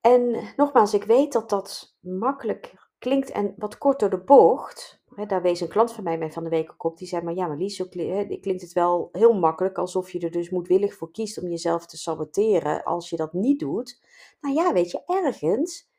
En 0.00 0.52
nogmaals, 0.56 0.94
ik 0.94 1.04
weet 1.04 1.32
dat 1.32 1.50
dat 1.50 1.96
makkelijk 2.00 2.74
klinkt 2.98 3.30
en 3.30 3.54
wat 3.56 3.78
kort 3.78 4.00
door 4.00 4.10
de 4.10 4.24
bocht. 4.24 5.00
Daar 5.26 5.42
wees 5.42 5.60
een 5.60 5.68
klant 5.68 5.92
van 5.92 6.04
mij 6.04 6.32
van 6.32 6.44
de 6.44 6.50
week 6.50 6.72
ook 6.72 6.84
op. 6.84 6.98
Die 6.98 7.08
zei, 7.08 7.22
maar 7.22 7.34
ja, 7.34 7.46
maar 7.46 7.56
Lies, 7.56 7.88
klinkt 7.88 8.62
het 8.62 8.72
wel 8.72 9.08
heel 9.12 9.32
makkelijk. 9.32 9.78
Alsof 9.78 10.10
je 10.10 10.20
er 10.20 10.30
dus 10.30 10.50
moedwillig 10.50 10.94
voor 10.94 11.10
kiest 11.10 11.42
om 11.42 11.48
jezelf 11.48 11.86
te 11.86 11.96
saboteren 11.96 12.84
als 12.84 13.10
je 13.10 13.16
dat 13.16 13.32
niet 13.32 13.60
doet. 13.60 14.00
Nou 14.40 14.54
ja, 14.54 14.72
weet 14.72 14.90
je, 14.90 15.02
ergens 15.06 15.91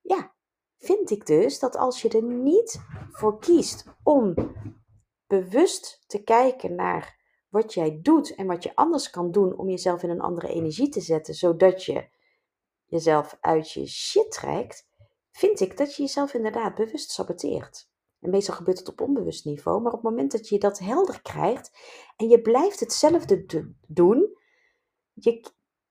ja, 0.00 0.34
vind 0.76 1.10
ik 1.10 1.26
dus 1.26 1.58
dat 1.58 1.76
als 1.76 2.02
je 2.02 2.08
er 2.08 2.22
niet 2.22 2.80
voor 3.10 3.38
kiest 3.38 3.84
om 4.02 4.34
bewust 5.26 6.04
te 6.06 6.22
kijken 6.22 6.74
naar 6.74 7.16
wat 7.48 7.74
jij 7.74 7.98
doet 8.02 8.34
en 8.34 8.46
wat 8.46 8.62
je 8.62 8.74
anders 8.74 9.10
kan 9.10 9.30
doen 9.30 9.56
om 9.56 9.68
jezelf 9.68 10.02
in 10.02 10.10
een 10.10 10.20
andere 10.20 10.48
energie 10.48 10.88
te 10.88 11.00
zetten, 11.00 11.34
zodat 11.34 11.84
je 11.84 12.08
jezelf 12.84 13.36
uit 13.40 13.72
je 13.72 13.86
shit 13.86 14.30
trekt, 14.30 14.88
vind 15.30 15.60
ik 15.60 15.76
dat 15.76 15.96
je 15.96 16.02
jezelf 16.02 16.34
inderdaad 16.34 16.74
bewust 16.74 17.10
saboteert. 17.10 17.90
En 18.20 18.30
meestal 18.30 18.54
gebeurt 18.54 18.78
het 18.78 18.88
op 18.88 19.00
onbewust 19.00 19.44
niveau, 19.44 19.82
maar 19.82 19.92
op 19.92 20.02
het 20.02 20.10
moment 20.10 20.32
dat 20.32 20.48
je 20.48 20.58
dat 20.58 20.78
helder 20.78 21.22
krijgt 21.22 21.70
en 22.16 22.28
je 22.28 22.40
blijft 22.40 22.80
hetzelfde 22.80 23.66
doen, 23.86 24.38
je, 25.12 25.50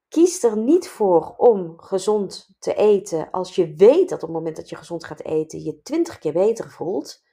Kies 0.10 0.44
er 0.44 0.58
niet 0.58 0.88
voor 0.88 1.34
om 1.38 1.80
gezond 1.80 2.56
te 2.60 2.74
eten 2.74 3.32
als 3.32 3.56
je 3.56 3.74
weet 3.74 4.10
dat 4.10 4.24
op 4.24 4.28
het 4.28 4.38
moment 4.38 4.56
dat 4.56 4.70
je 4.70 4.76
gezond 4.76 5.04
gaat 5.04 5.24
eten 5.24 5.64
je 5.64 5.82
twintig 5.82 6.18
keer 6.18 6.34
beter 6.34 6.72
voelt. 6.72 7.24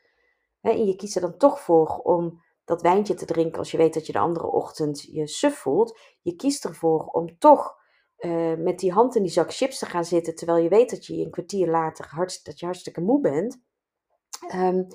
En 0.61 0.87
je 0.87 0.97
kiest 0.97 1.15
er 1.15 1.21
dan 1.21 1.37
toch 1.37 1.61
voor 1.61 1.89
om 1.89 2.43
dat 2.65 2.83
wijntje 2.83 3.15
te 3.15 3.25
drinken 3.25 3.59
als 3.59 3.71
je 3.71 3.77
weet 3.77 3.95
dat 3.95 4.07
je 4.07 4.13
de 4.13 4.19
andere 4.19 4.47
ochtend 4.47 5.03
je 5.03 5.27
suf 5.27 5.55
voelt. 5.55 5.99
Je 6.23 6.37
kiest 6.37 6.65
ervoor 6.65 7.05
om 7.05 7.39
toch 7.39 7.77
uh, 8.19 8.55
met 8.55 8.79
die 8.79 8.93
hand 8.93 9.17
in 9.17 9.23
die 9.23 9.33
zak 9.33 9.55
chips 9.55 9.79
te 9.79 9.87
gaan 9.87 10.05
zitten 10.05 10.35
terwijl 10.35 10.63
je 10.63 10.69
weet 10.69 10.91
dat 10.91 11.07
je 11.07 11.25
een 11.25 11.31
kwartier 11.31 11.71
later 11.71 12.07
hart, 12.09 12.45
dat 12.45 12.59
je 12.59 12.65
hartstikke 12.65 13.01
moe 13.01 13.21
bent. 13.21 13.63
Um, 14.55 14.87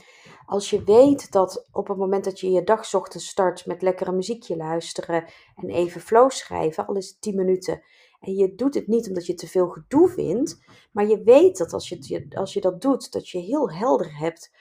als 0.45 0.69
je 0.69 0.83
weet 0.83 1.31
dat 1.31 1.67
op 1.71 1.87
het 1.87 1.97
moment 1.97 2.23
dat 2.23 2.39
je 2.39 2.51
je 2.51 2.63
dag 2.63 2.93
ochtends 2.93 3.27
start 3.27 3.65
met 3.65 3.81
lekkere 3.81 4.11
muziekje 4.11 4.57
luisteren 4.57 5.25
en 5.55 5.69
even 5.69 6.01
flow 6.01 6.29
schrijven, 6.31 6.87
al 6.87 6.95
is 6.95 7.09
het 7.09 7.21
10 7.21 7.35
minuten, 7.35 7.83
en 8.19 8.35
je 8.35 8.55
doet 8.55 8.73
het 8.73 8.87
niet 8.87 9.07
omdat 9.07 9.25
je 9.25 9.33
te 9.33 9.47
veel 9.47 9.67
gedoe 9.67 10.09
vindt, 10.09 10.59
maar 10.91 11.07
je 11.07 11.23
weet 11.23 11.57
dat 11.57 11.73
als 11.73 11.89
je, 11.89 12.25
als 12.29 12.53
je 12.53 12.61
dat 12.61 12.81
doet, 12.81 13.11
dat 13.11 13.29
je 13.29 13.39
heel 13.39 13.71
helder 13.71 14.17
hebt 14.17 14.51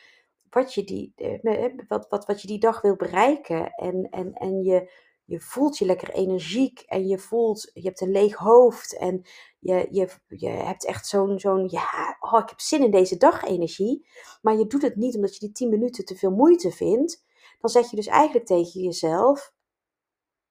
wat 0.50 0.74
je 0.74 0.84
die, 0.84 1.12
eh, 1.16 1.72
wat, 1.88 2.06
wat, 2.08 2.26
wat 2.26 2.42
je 2.42 2.46
die 2.46 2.58
dag 2.58 2.80
wil 2.80 2.96
bereiken. 2.96 3.70
En, 3.70 4.08
en, 4.10 4.32
en 4.32 4.62
je, 4.62 4.90
je 5.28 5.40
voelt 5.40 5.78
je 5.78 5.84
lekker 5.84 6.10
energiek 6.10 6.80
en 6.80 7.06
je 7.06 7.18
voelt, 7.18 7.70
je 7.74 7.82
hebt 7.82 8.00
een 8.00 8.10
leeg 8.10 8.36
hoofd 8.36 8.96
en 8.96 9.22
je, 9.58 9.88
je, 9.90 10.08
je 10.26 10.48
hebt 10.48 10.84
echt 10.84 11.06
zo'n, 11.06 11.38
zo'n 11.38 11.68
ja, 11.70 12.16
oh, 12.20 12.38
ik 12.42 12.48
heb 12.48 12.60
zin 12.60 12.82
in 12.82 12.90
deze 12.90 13.16
dag 13.16 13.44
energie. 13.44 14.06
Maar 14.42 14.56
je 14.56 14.66
doet 14.66 14.82
het 14.82 14.96
niet 14.96 15.14
omdat 15.14 15.34
je 15.34 15.40
die 15.40 15.52
10 15.52 15.68
minuten 15.68 16.04
te 16.04 16.16
veel 16.16 16.30
moeite 16.30 16.70
vindt. 16.70 17.24
Dan 17.60 17.70
zeg 17.70 17.90
je 17.90 17.96
dus 17.96 18.06
eigenlijk 18.06 18.46
tegen 18.46 18.80
jezelf, 18.80 19.52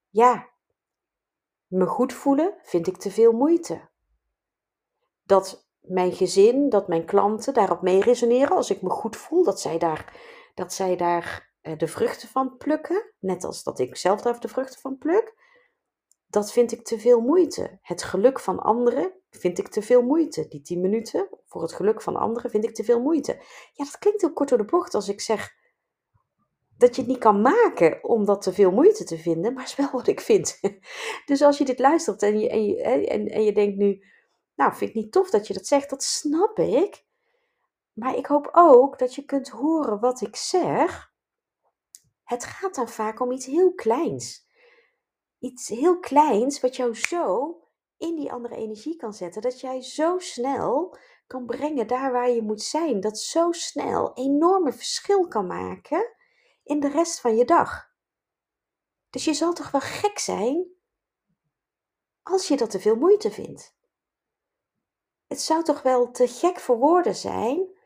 ja, 0.09 0.49
me 1.67 1.85
goed 1.85 2.13
voelen 2.13 2.53
vind 2.63 2.87
ik 2.87 2.97
te 2.97 3.11
veel 3.11 3.31
moeite. 3.31 3.89
Dat 5.23 5.67
mijn 5.79 6.11
gezin, 6.11 6.69
dat 6.69 6.87
mijn 6.87 7.05
klanten 7.05 7.53
daarop 7.53 7.81
mee 7.81 8.01
resoneren 8.01 8.55
als 8.55 8.69
ik 8.69 8.81
me 8.81 8.89
goed 8.89 9.15
voel, 9.15 9.43
dat 9.43 9.61
zij 9.61 9.77
daar, 9.77 10.19
dat 10.55 10.73
zij 10.73 10.95
daar 10.95 11.53
de 11.75 11.87
vruchten 11.87 12.29
van 12.29 12.57
plukken, 12.57 13.13
net 13.19 13.43
als 13.43 13.63
dat 13.63 13.79
ik 13.79 13.95
zelf 13.95 14.21
daar 14.21 14.39
de 14.39 14.47
vruchten 14.47 14.81
van 14.81 14.97
pluk, 14.97 15.33
dat 16.27 16.51
vind 16.51 16.71
ik 16.71 16.85
te 16.85 16.99
veel 16.99 17.19
moeite. 17.19 17.79
Het 17.81 18.03
geluk 18.03 18.39
van 18.39 18.59
anderen 18.59 19.13
vind 19.29 19.59
ik 19.59 19.67
te 19.67 19.81
veel 19.81 20.01
moeite. 20.01 20.47
Die 20.47 20.61
10 20.61 20.81
minuten 20.81 21.29
voor 21.45 21.61
het 21.61 21.73
geluk 21.73 22.01
van 22.01 22.15
anderen 22.15 22.51
vind 22.51 22.63
ik 22.63 22.75
te 22.75 22.83
veel 22.83 23.01
moeite. 23.01 23.31
Ja, 23.73 23.83
dat 23.83 23.97
klinkt 23.97 24.21
heel 24.21 24.33
kort 24.33 24.49
door 24.49 24.57
de 24.57 24.65
bocht 24.65 24.93
als 24.93 25.09
ik 25.09 25.21
zeg 25.21 25.55
dat 26.77 26.95
je 26.95 27.01
het 27.01 27.09
niet 27.09 27.19
kan 27.19 27.41
maken 27.41 28.03
om 28.03 28.25
dat 28.25 28.41
te 28.41 28.53
veel 28.53 28.71
moeite 28.71 29.03
te 29.03 29.17
vinden, 29.17 29.53
maar 29.53 29.63
is 29.63 29.75
wel 29.75 29.91
wat 29.91 30.07
ik 30.07 30.21
vind. 30.21 30.59
Dus 31.25 31.41
als 31.41 31.57
je 31.57 31.65
dit 31.65 31.79
luistert 31.79 32.21
en 32.21 32.39
je, 32.39 32.49
en 32.49 32.65
je, 32.65 32.81
en, 32.81 33.27
en 33.27 33.43
je 33.43 33.53
denkt 33.53 33.77
nu, 33.77 34.03
nou, 34.55 34.73
vind 34.75 34.89
ik 34.89 34.95
niet 34.95 35.11
tof 35.11 35.29
dat 35.29 35.47
je 35.47 35.53
dat 35.53 35.67
zegt, 35.67 35.89
dat 35.89 36.03
snap 36.03 36.59
ik. 36.59 37.05
Maar 37.93 38.15
ik 38.15 38.25
hoop 38.25 38.49
ook 38.51 38.99
dat 38.99 39.15
je 39.15 39.25
kunt 39.25 39.49
horen 39.49 39.99
wat 39.99 40.21
ik 40.21 40.35
zeg. 40.35 41.11
Het 42.27 42.43
gaat 42.43 42.75
dan 42.75 42.89
vaak 42.89 43.19
om 43.19 43.31
iets 43.31 43.45
heel 43.45 43.73
kleins. 43.73 44.47
Iets 45.39 45.67
heel 45.67 45.99
kleins 45.99 46.59
wat 46.59 46.75
jou 46.75 46.95
zo 46.95 47.55
in 47.97 48.15
die 48.15 48.31
andere 48.31 48.55
energie 48.55 48.95
kan 48.95 49.13
zetten. 49.13 49.41
Dat 49.41 49.59
jij 49.59 49.81
zo 49.81 50.19
snel 50.19 50.97
kan 51.27 51.45
brengen 51.45 51.87
daar 51.87 52.11
waar 52.11 52.29
je 52.29 52.41
moet 52.41 52.61
zijn. 52.61 52.99
Dat 52.99 53.19
zo 53.19 53.51
snel 53.51 54.13
enorme 54.13 54.73
verschil 54.73 55.27
kan 55.27 55.47
maken 55.47 56.13
in 56.63 56.79
de 56.79 56.87
rest 56.89 57.19
van 57.19 57.35
je 57.35 57.45
dag. 57.45 57.91
Dus 59.09 59.25
je 59.25 59.33
zal 59.33 59.53
toch 59.53 59.71
wel 59.71 59.81
gek 59.81 60.19
zijn 60.19 60.67
als 62.23 62.47
je 62.47 62.57
dat 62.57 62.69
te 62.69 62.79
veel 62.79 62.95
moeite 62.95 63.31
vindt. 63.31 63.75
Het 65.27 65.41
zou 65.41 65.63
toch 65.63 65.81
wel 65.81 66.11
te 66.11 66.27
gek 66.27 66.59
voor 66.59 66.77
woorden 66.77 67.15
zijn 67.15 67.76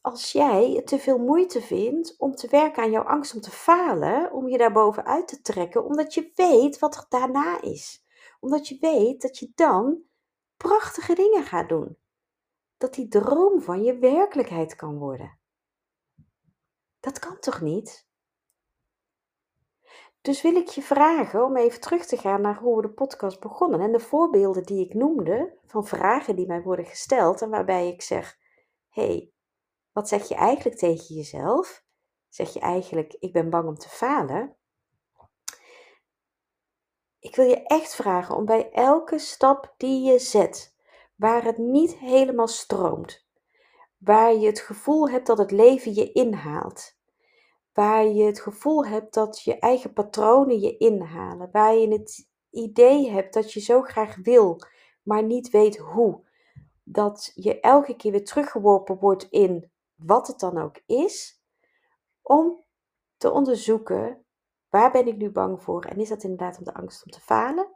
als 0.00 0.32
jij 0.32 0.70
het 0.70 0.86
te 0.86 0.98
veel 0.98 1.18
moeite 1.18 1.60
vindt 1.60 2.14
om 2.18 2.34
te 2.34 2.48
werken 2.48 2.82
aan 2.82 2.90
jouw 2.90 3.04
angst 3.04 3.34
om 3.34 3.40
te 3.40 3.50
falen, 3.50 4.32
om 4.32 4.48
je 4.48 4.58
daar 4.58 4.72
bovenuit 4.72 5.28
te 5.28 5.40
trekken, 5.40 5.84
omdat 5.84 6.14
je 6.14 6.32
weet 6.34 6.78
wat 6.78 6.96
er 6.96 7.06
daarna 7.08 7.62
is. 7.62 8.04
Omdat 8.40 8.68
je 8.68 8.76
weet 8.80 9.22
dat 9.22 9.38
je 9.38 9.52
dan 9.54 10.02
prachtige 10.56 11.14
dingen 11.14 11.44
gaat 11.44 11.68
doen. 11.68 11.96
Dat 12.76 12.94
die 12.94 13.08
droom 13.08 13.62
van 13.62 13.82
je 13.82 13.98
werkelijkheid 13.98 14.76
kan 14.76 14.98
worden. 14.98 15.38
Dat 17.00 17.18
kan 17.18 17.38
toch 17.38 17.60
niet? 17.60 18.08
Dus 20.20 20.42
wil 20.42 20.56
ik 20.56 20.68
je 20.68 20.82
vragen 20.82 21.44
om 21.44 21.56
even 21.56 21.80
terug 21.80 22.06
te 22.06 22.16
gaan 22.16 22.40
naar 22.40 22.58
hoe 22.58 22.76
we 22.76 22.82
de 22.82 22.90
podcast 22.90 23.40
begonnen 23.40 23.80
en 23.80 23.92
de 23.92 24.00
voorbeelden 24.00 24.62
die 24.62 24.84
ik 24.84 24.94
noemde 24.94 25.58
van 25.66 25.86
vragen 25.86 26.36
die 26.36 26.46
mij 26.46 26.62
worden 26.62 26.84
gesteld 26.84 27.42
en 27.42 27.50
waarbij 27.50 27.88
ik 27.88 28.02
zeg: 28.02 28.38
hey, 28.88 29.32
wat 29.92 30.08
zeg 30.08 30.28
je 30.28 30.34
eigenlijk 30.34 30.78
tegen 30.78 31.14
jezelf? 31.14 31.84
Zeg 32.28 32.52
je 32.52 32.60
eigenlijk: 32.60 33.16
ik 33.18 33.32
ben 33.32 33.50
bang 33.50 33.68
om 33.68 33.74
te 33.74 33.88
falen? 33.88 34.56
Ik 37.18 37.36
wil 37.36 37.48
je 37.48 37.62
echt 37.62 37.94
vragen 37.94 38.36
om 38.36 38.44
bij 38.44 38.70
elke 38.70 39.18
stap 39.18 39.74
die 39.76 40.12
je 40.12 40.18
zet, 40.18 40.74
waar 41.16 41.44
het 41.44 41.58
niet 41.58 41.96
helemaal 41.96 42.48
stroomt, 42.48 43.26
waar 43.96 44.34
je 44.34 44.46
het 44.46 44.60
gevoel 44.60 45.08
hebt 45.08 45.26
dat 45.26 45.38
het 45.38 45.50
leven 45.50 45.94
je 45.94 46.12
inhaalt, 46.12 46.98
waar 47.72 48.06
je 48.06 48.24
het 48.24 48.40
gevoel 48.40 48.86
hebt 48.86 49.14
dat 49.14 49.42
je 49.42 49.58
eigen 49.58 49.92
patronen 49.92 50.60
je 50.60 50.76
inhalen, 50.76 51.48
waar 51.52 51.74
je 51.74 51.88
het 51.88 52.28
idee 52.50 53.10
hebt 53.10 53.34
dat 53.34 53.52
je 53.52 53.60
zo 53.60 53.82
graag 53.82 54.16
wil, 54.16 54.60
maar 55.02 55.22
niet 55.22 55.50
weet 55.50 55.76
hoe, 55.76 56.28
dat 56.84 57.32
je 57.34 57.60
elke 57.60 57.96
keer 57.96 58.12
weer 58.12 58.24
teruggeworpen 58.24 58.98
wordt 58.98 59.26
in 59.30 59.70
wat 60.02 60.26
het 60.26 60.40
dan 60.40 60.58
ook 60.58 60.82
is, 60.86 61.42
om 62.22 62.64
te 63.16 63.30
onderzoeken 63.30 64.24
waar 64.68 64.92
ben 64.92 65.06
ik 65.06 65.16
nu 65.16 65.30
bang 65.30 65.62
voor 65.62 65.84
en 65.84 65.98
is 65.98 66.08
dat 66.08 66.22
inderdaad 66.22 66.58
om 66.58 66.64
de 66.64 66.74
angst 66.74 67.04
om 67.04 67.10
te 67.10 67.20
falen, 67.20 67.74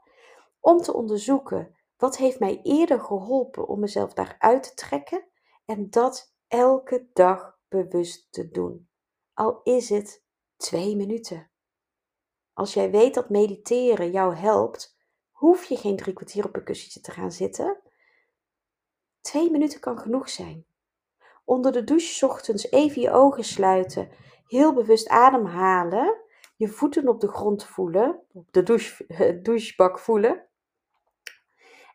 om 0.60 0.78
te 0.78 0.94
onderzoeken 0.94 1.76
wat 1.96 2.16
heeft 2.16 2.38
mij 2.38 2.60
eerder 2.62 3.00
geholpen 3.00 3.66
om 3.68 3.80
mezelf 3.80 4.12
daaruit 4.12 4.62
te 4.62 4.74
trekken 4.74 5.24
en 5.64 5.90
dat 5.90 6.34
elke 6.48 7.08
dag 7.12 7.58
bewust 7.68 8.32
te 8.32 8.50
doen 8.50 8.88
al 9.34 9.60
is 9.62 9.88
het 9.88 10.24
twee 10.56 10.96
minuten. 10.96 11.50
Als 12.52 12.74
jij 12.74 12.90
weet 12.90 13.14
dat 13.14 13.28
mediteren 13.28 14.10
jou 14.10 14.34
helpt, 14.34 14.96
hoef 15.30 15.64
je 15.64 15.76
geen 15.76 15.96
drie 15.96 16.14
kwartier 16.14 16.44
op 16.44 16.56
een 16.56 16.64
kussentje 16.64 17.00
te 17.00 17.10
gaan 17.10 17.32
zitten. 17.32 17.80
Twee 19.20 19.50
minuten 19.50 19.80
kan 19.80 19.98
genoeg 19.98 20.28
zijn. 20.28 20.66
Onder 21.44 21.72
de 21.72 21.84
douche 21.84 22.26
ochtends 22.26 22.70
even 22.70 23.00
je 23.00 23.10
ogen 23.10 23.44
sluiten, 23.44 24.10
heel 24.46 24.74
bewust 24.74 25.08
ademhalen, 25.08 26.16
je 26.56 26.68
voeten 26.68 27.08
op 27.08 27.20
de 27.20 27.28
grond 27.28 27.64
voelen, 27.64 28.22
op 28.32 28.52
de 28.52 28.62
douche, 28.62 29.06
douchebak 29.42 29.98
voelen. 29.98 30.48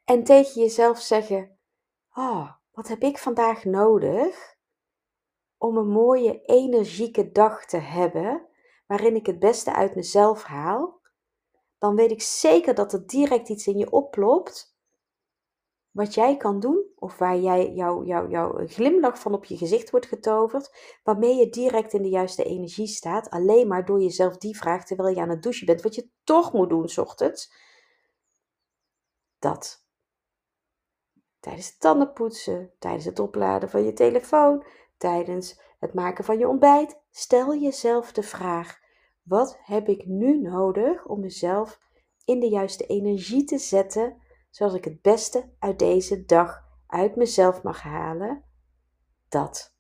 En 0.06 0.24
tegen 0.24 0.62
jezelf 0.62 1.00
zeggen: 1.00 1.58
Oh, 2.14 2.52
wat 2.72 2.88
heb 2.88 3.02
ik 3.02 3.18
vandaag 3.18 3.64
nodig 3.64 4.58
om 5.58 5.78
een 5.78 5.90
mooie, 5.90 6.42
energieke 6.42 7.32
dag 7.32 7.66
te 7.66 7.78
hebben, 7.78 8.48
waarin 8.88 9.16
ik 9.16 9.26
het 9.26 9.40
beste 9.40 9.74
uit 9.74 9.96
mezelf 9.96 10.44
haal, 10.44 11.02
dan 11.78 11.96
weet 11.96 12.12
ik 12.12 12.22
zeker 12.22 12.76
dat 12.76 12.94
er 12.94 13.08
direct 13.08 13.50
iets 13.50 13.68
in 13.68 13.78
je 13.78 13.92
oplopt 13.92 14.78
wat 15.92 16.14
jij 16.14 16.38
kan 16.38 16.60
doen, 16.60 16.86
of 16.96 17.18
waar 17.18 17.38
jij 17.38 17.74
jouw 17.74 18.04
jou, 18.04 18.30
jou 18.30 18.68
glimlach 18.68 19.20
van 19.20 19.34
op 19.34 19.46
je 19.46 19.58
gezicht 19.58 19.90
wordt 19.90 20.06
getoverd, 20.06 20.98
waarmee 21.04 21.36
je 21.36 21.50
direct 21.50 21.94
in 21.94 22.02
de 22.02 22.10
juiste 22.10 22.44
energie 22.44 22.88
staat, 22.88 23.30
alleen 23.30 23.68
maar 23.68 23.86
door 23.86 24.02
jezelf 24.02 24.38
die 24.38 24.58
vraag 24.58 24.86
terwijl 24.86 25.16
je 25.16 25.22
aan 25.22 25.30
het 25.30 25.44
douchen 25.44 25.66
bent, 25.66 25.82
wat 25.82 25.96
je 25.96 26.10
toch 26.24 26.54
moet 26.54 26.70
doen 26.70 26.90
s 26.90 26.98
ochtends. 26.98 27.54
Dat. 29.40 29.88
Tijdens 31.40 31.68
het 31.68 31.80
tandenpoetsen, 31.80 32.72
tijdens 32.80 33.06
het 33.06 33.20
opladen 33.20 33.70
van 33.70 33.84
je 33.84 33.94
telefoon, 33.94 34.66
tijdens 34.98 35.62
het 35.80 35.94
maken 35.94 36.24
van 36.24 36.40
je 36.40 36.48
ontbijt, 36.48 37.00
stel 37.12 37.56
jezelf 37.56 38.12
de 38.12 38.24
vraag: 38.24 38.80
wat 39.24 39.58
heb 39.62 39.88
ik 39.88 40.06
nu 40.06 40.42
nodig 40.42 41.06
om 41.06 41.20
mezelf 41.20 41.80
in 42.26 42.40
de 42.40 42.50
juiste 42.50 42.86
energie 42.86 43.44
te 43.44 43.58
zetten, 43.58 44.22
zodat 44.50 44.76
ik 44.76 44.84
het 44.84 45.02
beste 45.02 45.50
uit 45.60 45.80
deze 45.80 46.26
dag 46.26 46.64
uit 46.88 47.16
mezelf 47.16 47.64
mag 47.64 47.82
halen? 47.82 48.44
Dat. 49.30 49.76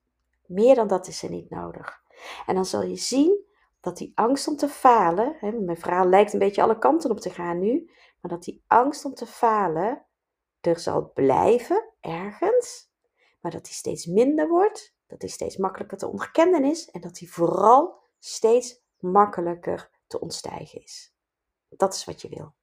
Meer 0.45 0.75
dan 0.75 0.88
dat 0.88 1.08
is 1.08 1.23
er 1.23 1.29
niet 1.29 1.49
nodig. 1.49 2.03
En 2.45 2.55
dan 2.55 2.65
zal 2.65 2.84
je 2.84 2.95
zien 2.95 3.45
dat 3.79 3.97
die 3.97 4.12
angst 4.15 4.47
om 4.47 4.55
te 4.55 4.67
falen, 4.67 5.36
hè, 5.39 5.51
mijn 5.51 5.77
verhaal 5.77 6.05
lijkt 6.05 6.34
een 6.34 6.39
beetje 6.39 6.62
alle 6.62 6.77
kanten 6.77 7.12
op 7.12 7.19
te 7.19 7.29
gaan 7.29 7.60
nu, 7.60 7.91
maar 8.21 8.32
dat 8.32 8.43
die 8.43 8.63
angst 8.67 9.05
om 9.05 9.13
te 9.13 9.25
falen 9.25 10.05
er 10.62 10.79
zal 10.79 11.12
blijven 11.13 11.93
ergens, 11.99 12.91
maar 13.41 13.51
dat 13.51 13.65
die 13.65 13.73
steeds 13.73 14.05
minder 14.05 14.47
wordt 14.47 14.97
dat 15.10 15.19
die 15.19 15.29
steeds 15.29 15.58
makkelijker 15.58 15.97
te 15.97 16.08
onderkennen 16.08 16.63
is 16.63 16.89
en 16.89 17.01
dat 17.01 17.15
die 17.15 17.32
vooral 17.32 18.01
steeds 18.19 18.82
makkelijker 18.99 19.89
te 20.08 20.19
ontstijgen 20.19 20.84
is. 20.84 21.13
Dat 21.69 21.93
is 21.93 22.05
wat 22.05 22.21
je 22.21 22.29
wil. 22.29 22.53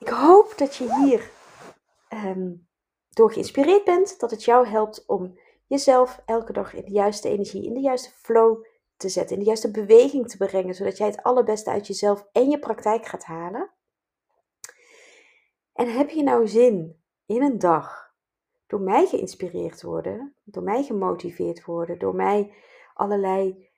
Ik 0.00 0.08
hoop 0.08 0.52
dat 0.56 0.76
je 0.76 0.94
hier 0.94 1.30
ehm, 2.08 2.52
door 3.10 3.32
geïnspireerd 3.32 3.84
bent, 3.84 4.20
dat 4.20 4.30
het 4.30 4.44
jou 4.44 4.66
helpt 4.66 5.06
om 5.06 5.38
jezelf 5.66 6.22
elke 6.26 6.52
dag 6.52 6.74
in 6.74 6.84
de 6.84 6.90
juiste 6.90 7.28
energie, 7.28 7.64
in 7.64 7.74
de 7.74 7.80
juiste 7.80 8.10
flow 8.10 8.64
te 8.96 9.08
zetten, 9.08 9.32
in 9.32 9.38
de 9.38 9.46
juiste 9.46 9.70
beweging 9.70 10.28
te 10.28 10.36
brengen, 10.36 10.74
zodat 10.74 10.96
jij 10.96 11.06
het 11.06 11.22
allerbeste 11.22 11.70
uit 11.70 11.86
jezelf 11.86 12.28
en 12.32 12.50
je 12.50 12.58
praktijk 12.58 13.06
gaat 13.06 13.24
halen. 13.24 13.70
En 15.72 15.92
heb 15.92 16.10
je 16.10 16.22
nou 16.22 16.48
zin 16.48 17.02
in 17.26 17.42
een 17.42 17.58
dag 17.58 18.14
door 18.66 18.80
mij 18.80 19.06
geïnspireerd 19.06 19.82
worden, 19.82 20.34
door 20.44 20.62
mij 20.62 20.82
gemotiveerd 20.82 21.64
worden, 21.64 21.98
door 21.98 22.14
mij 22.14 22.54
allerlei 22.94 23.69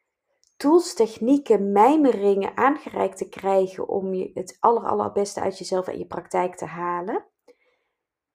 tools, 0.62 0.94
technieken, 0.94 1.72
mijmeringen 1.72 2.56
aangereikt 2.56 3.16
te 3.16 3.28
krijgen 3.28 3.88
om 3.88 4.14
je 4.14 4.30
het 4.34 4.56
aller, 4.60 4.82
allerbeste 4.82 5.40
uit 5.40 5.58
jezelf 5.58 5.88
en 5.88 5.98
je 5.98 6.06
praktijk 6.06 6.54
te 6.54 6.64
halen. 6.64 7.24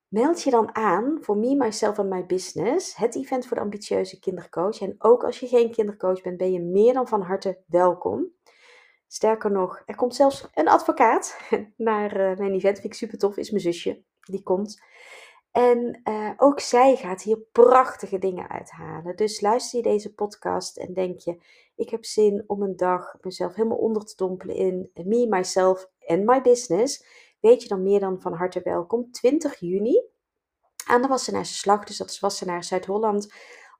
Meld 0.07 0.41
je 0.43 0.49
dan 0.49 0.75
aan 0.75 1.17
voor 1.21 1.37
Me, 1.37 1.55
Myself 1.55 1.99
and 1.99 2.09
My 2.09 2.25
Business, 2.25 2.95
het 2.95 3.15
event 3.15 3.47
voor 3.47 3.57
de 3.57 3.63
ambitieuze 3.63 4.19
kindercoach. 4.19 4.81
En 4.81 4.95
ook 4.97 5.23
als 5.23 5.39
je 5.39 5.47
geen 5.47 5.71
kindercoach 5.71 6.21
bent, 6.21 6.37
ben 6.37 6.51
je 6.51 6.61
meer 6.61 6.93
dan 6.93 7.07
van 7.07 7.21
harte 7.21 7.63
welkom. 7.67 8.31
Sterker 9.07 9.51
nog, 9.51 9.81
er 9.85 9.95
komt 9.95 10.15
zelfs 10.15 10.47
een 10.53 10.67
advocaat 10.67 11.39
naar 11.77 12.19
uh, 12.19 12.37
mijn 12.37 12.53
event. 12.53 12.79
Vind 12.79 12.93
ik 12.93 12.93
super 12.93 13.17
tof, 13.17 13.37
is 13.37 13.51
mijn 13.51 13.63
zusje. 13.63 14.03
Die 14.19 14.43
komt. 14.43 14.81
En 15.57 16.01
uh, 16.03 16.31
ook 16.37 16.59
zij 16.59 16.95
gaat 16.95 17.21
hier 17.21 17.37
prachtige 17.51 18.17
dingen 18.17 18.49
uithalen. 18.49 19.15
Dus 19.15 19.41
luister 19.41 19.77
je 19.77 19.89
deze 19.89 20.13
podcast 20.13 20.77
en 20.77 20.93
denk 20.93 21.19
je: 21.19 21.41
ik 21.75 21.89
heb 21.89 22.05
zin 22.05 22.43
om 22.47 22.61
een 22.61 22.75
dag 22.75 23.15
mezelf 23.21 23.55
helemaal 23.55 23.77
onder 23.77 24.05
te 24.05 24.15
dompelen 24.15 24.55
in 24.55 24.91
me, 24.93 25.27
myself 25.27 25.89
en 25.99 26.25
my 26.25 26.41
business. 26.41 27.05
Weet 27.39 27.61
je 27.61 27.67
dan 27.67 27.83
meer 27.83 27.99
dan 27.99 28.21
van 28.21 28.33
harte 28.33 28.61
welkom. 28.63 29.11
20 29.11 29.59
juni 29.59 30.01
aan 30.85 31.01
de 31.01 31.07
Wassenaarse 31.07 31.53
Slag, 31.53 31.83
dus 31.83 31.97
dat 31.97 32.09
is 32.09 32.19
Wassenaar 32.19 32.63
Zuid-Holland. 32.63 33.33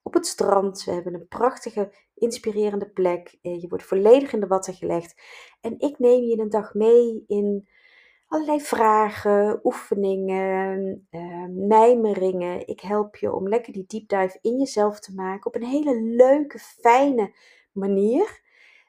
Op 0.04 0.13
het 0.13 0.28
strand. 0.28 0.84
We 0.84 0.92
hebben 0.92 1.13
een 1.13 1.28
prachtige, 1.28 1.94
inspirerende 2.13 2.90
plek. 2.90 3.38
Eh, 3.42 3.62
je 3.62 3.68
wordt 3.68 3.86
volledig 3.86 4.34
in 4.34 4.40
de 4.40 4.48
watten 4.48 4.74
gelegd. 4.74 5.22
En 5.62 5.80
ik 5.80 6.00
neem 6.00 6.24
je 6.24 6.40
een 6.40 6.50
dag 6.50 6.74
mee 6.74 7.24
in 7.28 7.68
allerlei 8.28 8.62
vragen, 8.62 9.60
oefeningen, 9.63 11.08
uh, 11.12 11.46
mijmeringen. 11.50 12.68
Ik 12.68 12.80
help 12.80 13.16
je 13.16 13.34
om 13.34 13.48
lekker 13.48 13.74
die 13.74 13.86
deep 13.88 14.08
dive 14.08 14.40
in 14.42 14.58
jezelf 14.58 15.00
te 15.00 15.13
maken 15.13 15.46
op 15.46 15.56
een 15.56 15.68
hele 15.68 16.02
leuke, 16.02 16.60
fijne 16.60 17.36
manier. 17.72 18.42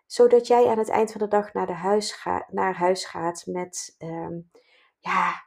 Zodat 0.06 0.46
jij 0.46 0.66
aan 0.66 0.78
het 0.78 0.88
eind 0.88 1.12
van 1.12 1.20
de 1.20 1.28
dag 1.28 1.52
naar, 1.52 1.66
de 1.66 1.72
huis, 1.72 2.24
naar 2.50 2.76
huis 2.76 3.04
gaat 3.04 3.46
met, 3.46 3.94
ehm, 3.98 4.40
ja, 4.98 5.46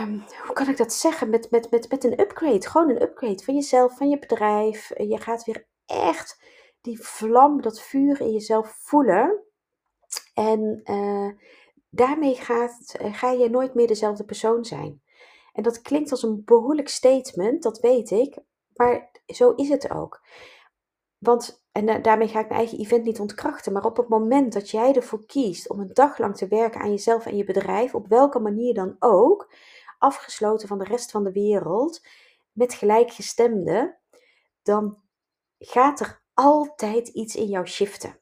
um, 0.00 0.24
hoe 0.44 0.52
kan 0.52 0.68
ik 0.68 0.76
dat 0.76 0.92
zeggen? 0.92 1.30
Met, 1.30 1.50
met, 1.50 1.70
met, 1.70 1.90
met 1.90 2.04
een 2.04 2.20
upgrade. 2.20 2.68
Gewoon 2.68 2.90
een 2.90 3.02
upgrade 3.02 3.44
van 3.44 3.54
jezelf, 3.54 3.96
van 3.96 4.08
je 4.08 4.18
bedrijf. 4.18 4.88
Je 4.96 5.18
gaat 5.18 5.44
weer 5.44 5.66
echt 5.86 6.42
die 6.80 7.02
vlam, 7.02 7.60
dat 7.60 7.80
vuur 7.80 8.20
in 8.20 8.32
jezelf 8.32 8.68
voelen. 8.68 9.42
En 10.34 10.80
uh, 10.84 11.30
daarmee 11.90 12.38
eh, 12.38 13.14
ga 13.14 13.30
je 13.30 13.50
nooit 13.50 13.74
meer 13.74 13.86
dezelfde 13.86 14.24
persoon 14.24 14.64
zijn. 14.64 15.02
En 15.52 15.62
dat 15.62 15.82
klinkt 15.82 16.10
als 16.10 16.22
een 16.22 16.42
behoorlijk 16.44 16.88
statement, 16.88 17.62
dat 17.62 17.80
weet 17.80 18.10
ik. 18.10 18.38
Maar 18.74 19.10
zo 19.26 19.50
is 19.50 19.68
het 19.68 19.90
ook. 19.90 20.22
Want, 21.18 21.64
en 21.72 22.02
daarmee 22.02 22.28
ga 22.28 22.40
ik 22.40 22.48
mijn 22.48 22.60
eigen 22.60 22.78
event 22.78 23.04
niet 23.04 23.20
ontkrachten, 23.20 23.72
maar 23.72 23.84
op 23.84 23.96
het 23.96 24.08
moment 24.08 24.52
dat 24.52 24.70
jij 24.70 24.94
ervoor 24.94 25.26
kiest 25.26 25.68
om 25.68 25.80
een 25.80 25.92
dag 25.92 26.18
lang 26.18 26.36
te 26.36 26.48
werken 26.48 26.80
aan 26.80 26.90
jezelf 26.90 27.26
en 27.26 27.36
je 27.36 27.44
bedrijf, 27.44 27.94
op 27.94 28.08
welke 28.08 28.38
manier 28.38 28.74
dan 28.74 28.96
ook, 28.98 29.52
afgesloten 29.98 30.68
van 30.68 30.78
de 30.78 30.84
rest 30.84 31.10
van 31.10 31.24
de 31.24 31.32
wereld, 31.32 32.06
met 32.52 32.74
gelijkgestemden, 32.74 33.98
dan 34.62 34.98
gaat 35.58 36.00
er 36.00 36.22
altijd 36.34 37.08
iets 37.08 37.36
in 37.36 37.46
jou 37.46 37.66
shiften. 37.66 38.20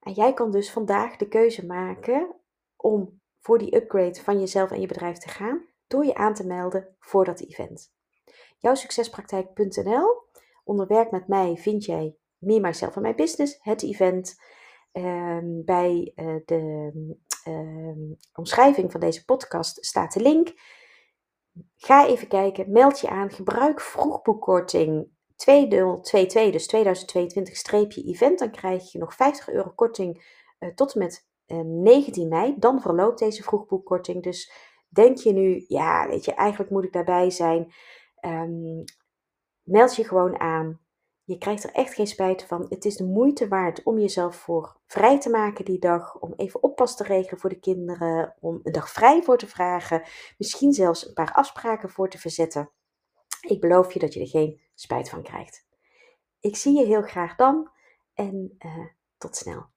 En 0.00 0.12
jij 0.12 0.34
kan 0.34 0.50
dus 0.50 0.70
vandaag 0.70 1.16
de 1.16 1.28
keuze 1.28 1.66
maken 1.66 2.41
om 2.82 3.20
voor 3.40 3.58
die 3.58 3.76
upgrade 3.76 4.20
van 4.22 4.40
jezelf 4.40 4.70
en 4.70 4.80
je 4.80 4.86
bedrijf 4.86 5.18
te 5.18 5.28
gaan 5.28 5.66
door 5.86 6.04
je 6.04 6.14
aan 6.14 6.34
te 6.34 6.46
melden 6.46 6.96
voor 6.98 7.24
dat 7.24 7.40
event. 7.40 7.92
Jouwsuccespraktijk.nl 8.58 10.22
Onder 10.64 10.86
werk 10.86 11.10
met 11.10 11.28
mij 11.28 11.56
vind 11.56 11.84
jij 11.84 12.16
Me, 12.38 12.60
Myself 12.60 12.96
en 12.96 13.02
My 13.02 13.14
Business, 13.14 13.58
het 13.60 13.82
event. 13.82 14.40
Um, 14.92 15.64
bij 15.64 16.12
uh, 16.16 16.36
de 16.44 16.90
um, 17.48 18.16
omschrijving 18.34 18.90
van 18.90 19.00
deze 19.00 19.24
podcast 19.24 19.84
staat 19.84 20.12
de 20.12 20.20
link. 20.20 20.52
Ga 21.76 22.06
even 22.06 22.28
kijken, 22.28 22.72
meld 22.72 23.00
je 23.00 23.08
aan, 23.08 23.30
gebruik 23.30 23.80
vroegboekkorting 23.80 25.08
2022, 25.36 26.52
dus 26.52 27.34
2022-event. 27.34 28.38
Dan 28.38 28.50
krijg 28.50 28.92
je 28.92 28.98
nog 28.98 29.14
50 29.14 29.48
euro 29.48 29.70
korting 29.70 30.24
uh, 30.58 30.74
tot 30.74 30.92
en 30.92 30.98
met 30.98 31.26
19 31.60 32.28
mei. 32.28 32.54
Dan 32.58 32.80
verloopt 32.80 33.18
deze 33.18 33.42
vroegboekkorting. 33.42 34.22
Dus 34.22 34.52
denk 34.88 35.18
je 35.18 35.32
nu, 35.32 35.64
ja, 35.68 36.08
weet 36.08 36.24
je, 36.24 36.34
eigenlijk 36.34 36.70
moet 36.70 36.84
ik 36.84 36.92
daarbij 36.92 37.30
zijn. 37.30 37.72
Um, 38.20 38.84
meld 39.62 39.96
je 39.96 40.04
gewoon 40.04 40.40
aan. 40.40 40.80
Je 41.24 41.38
krijgt 41.38 41.64
er 41.64 41.72
echt 41.72 41.94
geen 41.94 42.06
spijt 42.06 42.44
van. 42.44 42.66
Het 42.68 42.84
is 42.84 42.96
de 42.96 43.04
moeite 43.04 43.48
waard 43.48 43.82
om 43.82 43.98
jezelf 43.98 44.36
voor 44.36 44.80
vrij 44.86 45.20
te 45.20 45.30
maken 45.30 45.64
die 45.64 45.78
dag. 45.78 46.18
Om 46.18 46.32
even 46.36 46.62
oppas 46.62 46.96
te 46.96 47.04
regelen 47.04 47.40
voor 47.40 47.50
de 47.50 47.60
kinderen. 47.60 48.36
Om 48.40 48.60
een 48.62 48.72
dag 48.72 48.90
vrij 48.90 49.22
voor 49.22 49.38
te 49.38 49.46
vragen. 49.46 50.02
Misschien 50.38 50.72
zelfs 50.72 51.06
een 51.06 51.14
paar 51.14 51.32
afspraken 51.32 51.90
voor 51.90 52.08
te 52.08 52.18
verzetten. 52.18 52.70
Ik 53.48 53.60
beloof 53.60 53.92
je 53.92 53.98
dat 53.98 54.14
je 54.14 54.20
er 54.20 54.28
geen 54.28 54.60
spijt 54.74 55.08
van 55.08 55.22
krijgt. 55.22 55.66
Ik 56.40 56.56
zie 56.56 56.78
je 56.78 56.86
heel 56.86 57.02
graag 57.02 57.36
dan. 57.36 57.70
En 58.14 58.54
uh, 58.58 58.86
tot 59.18 59.36
snel. 59.36 59.70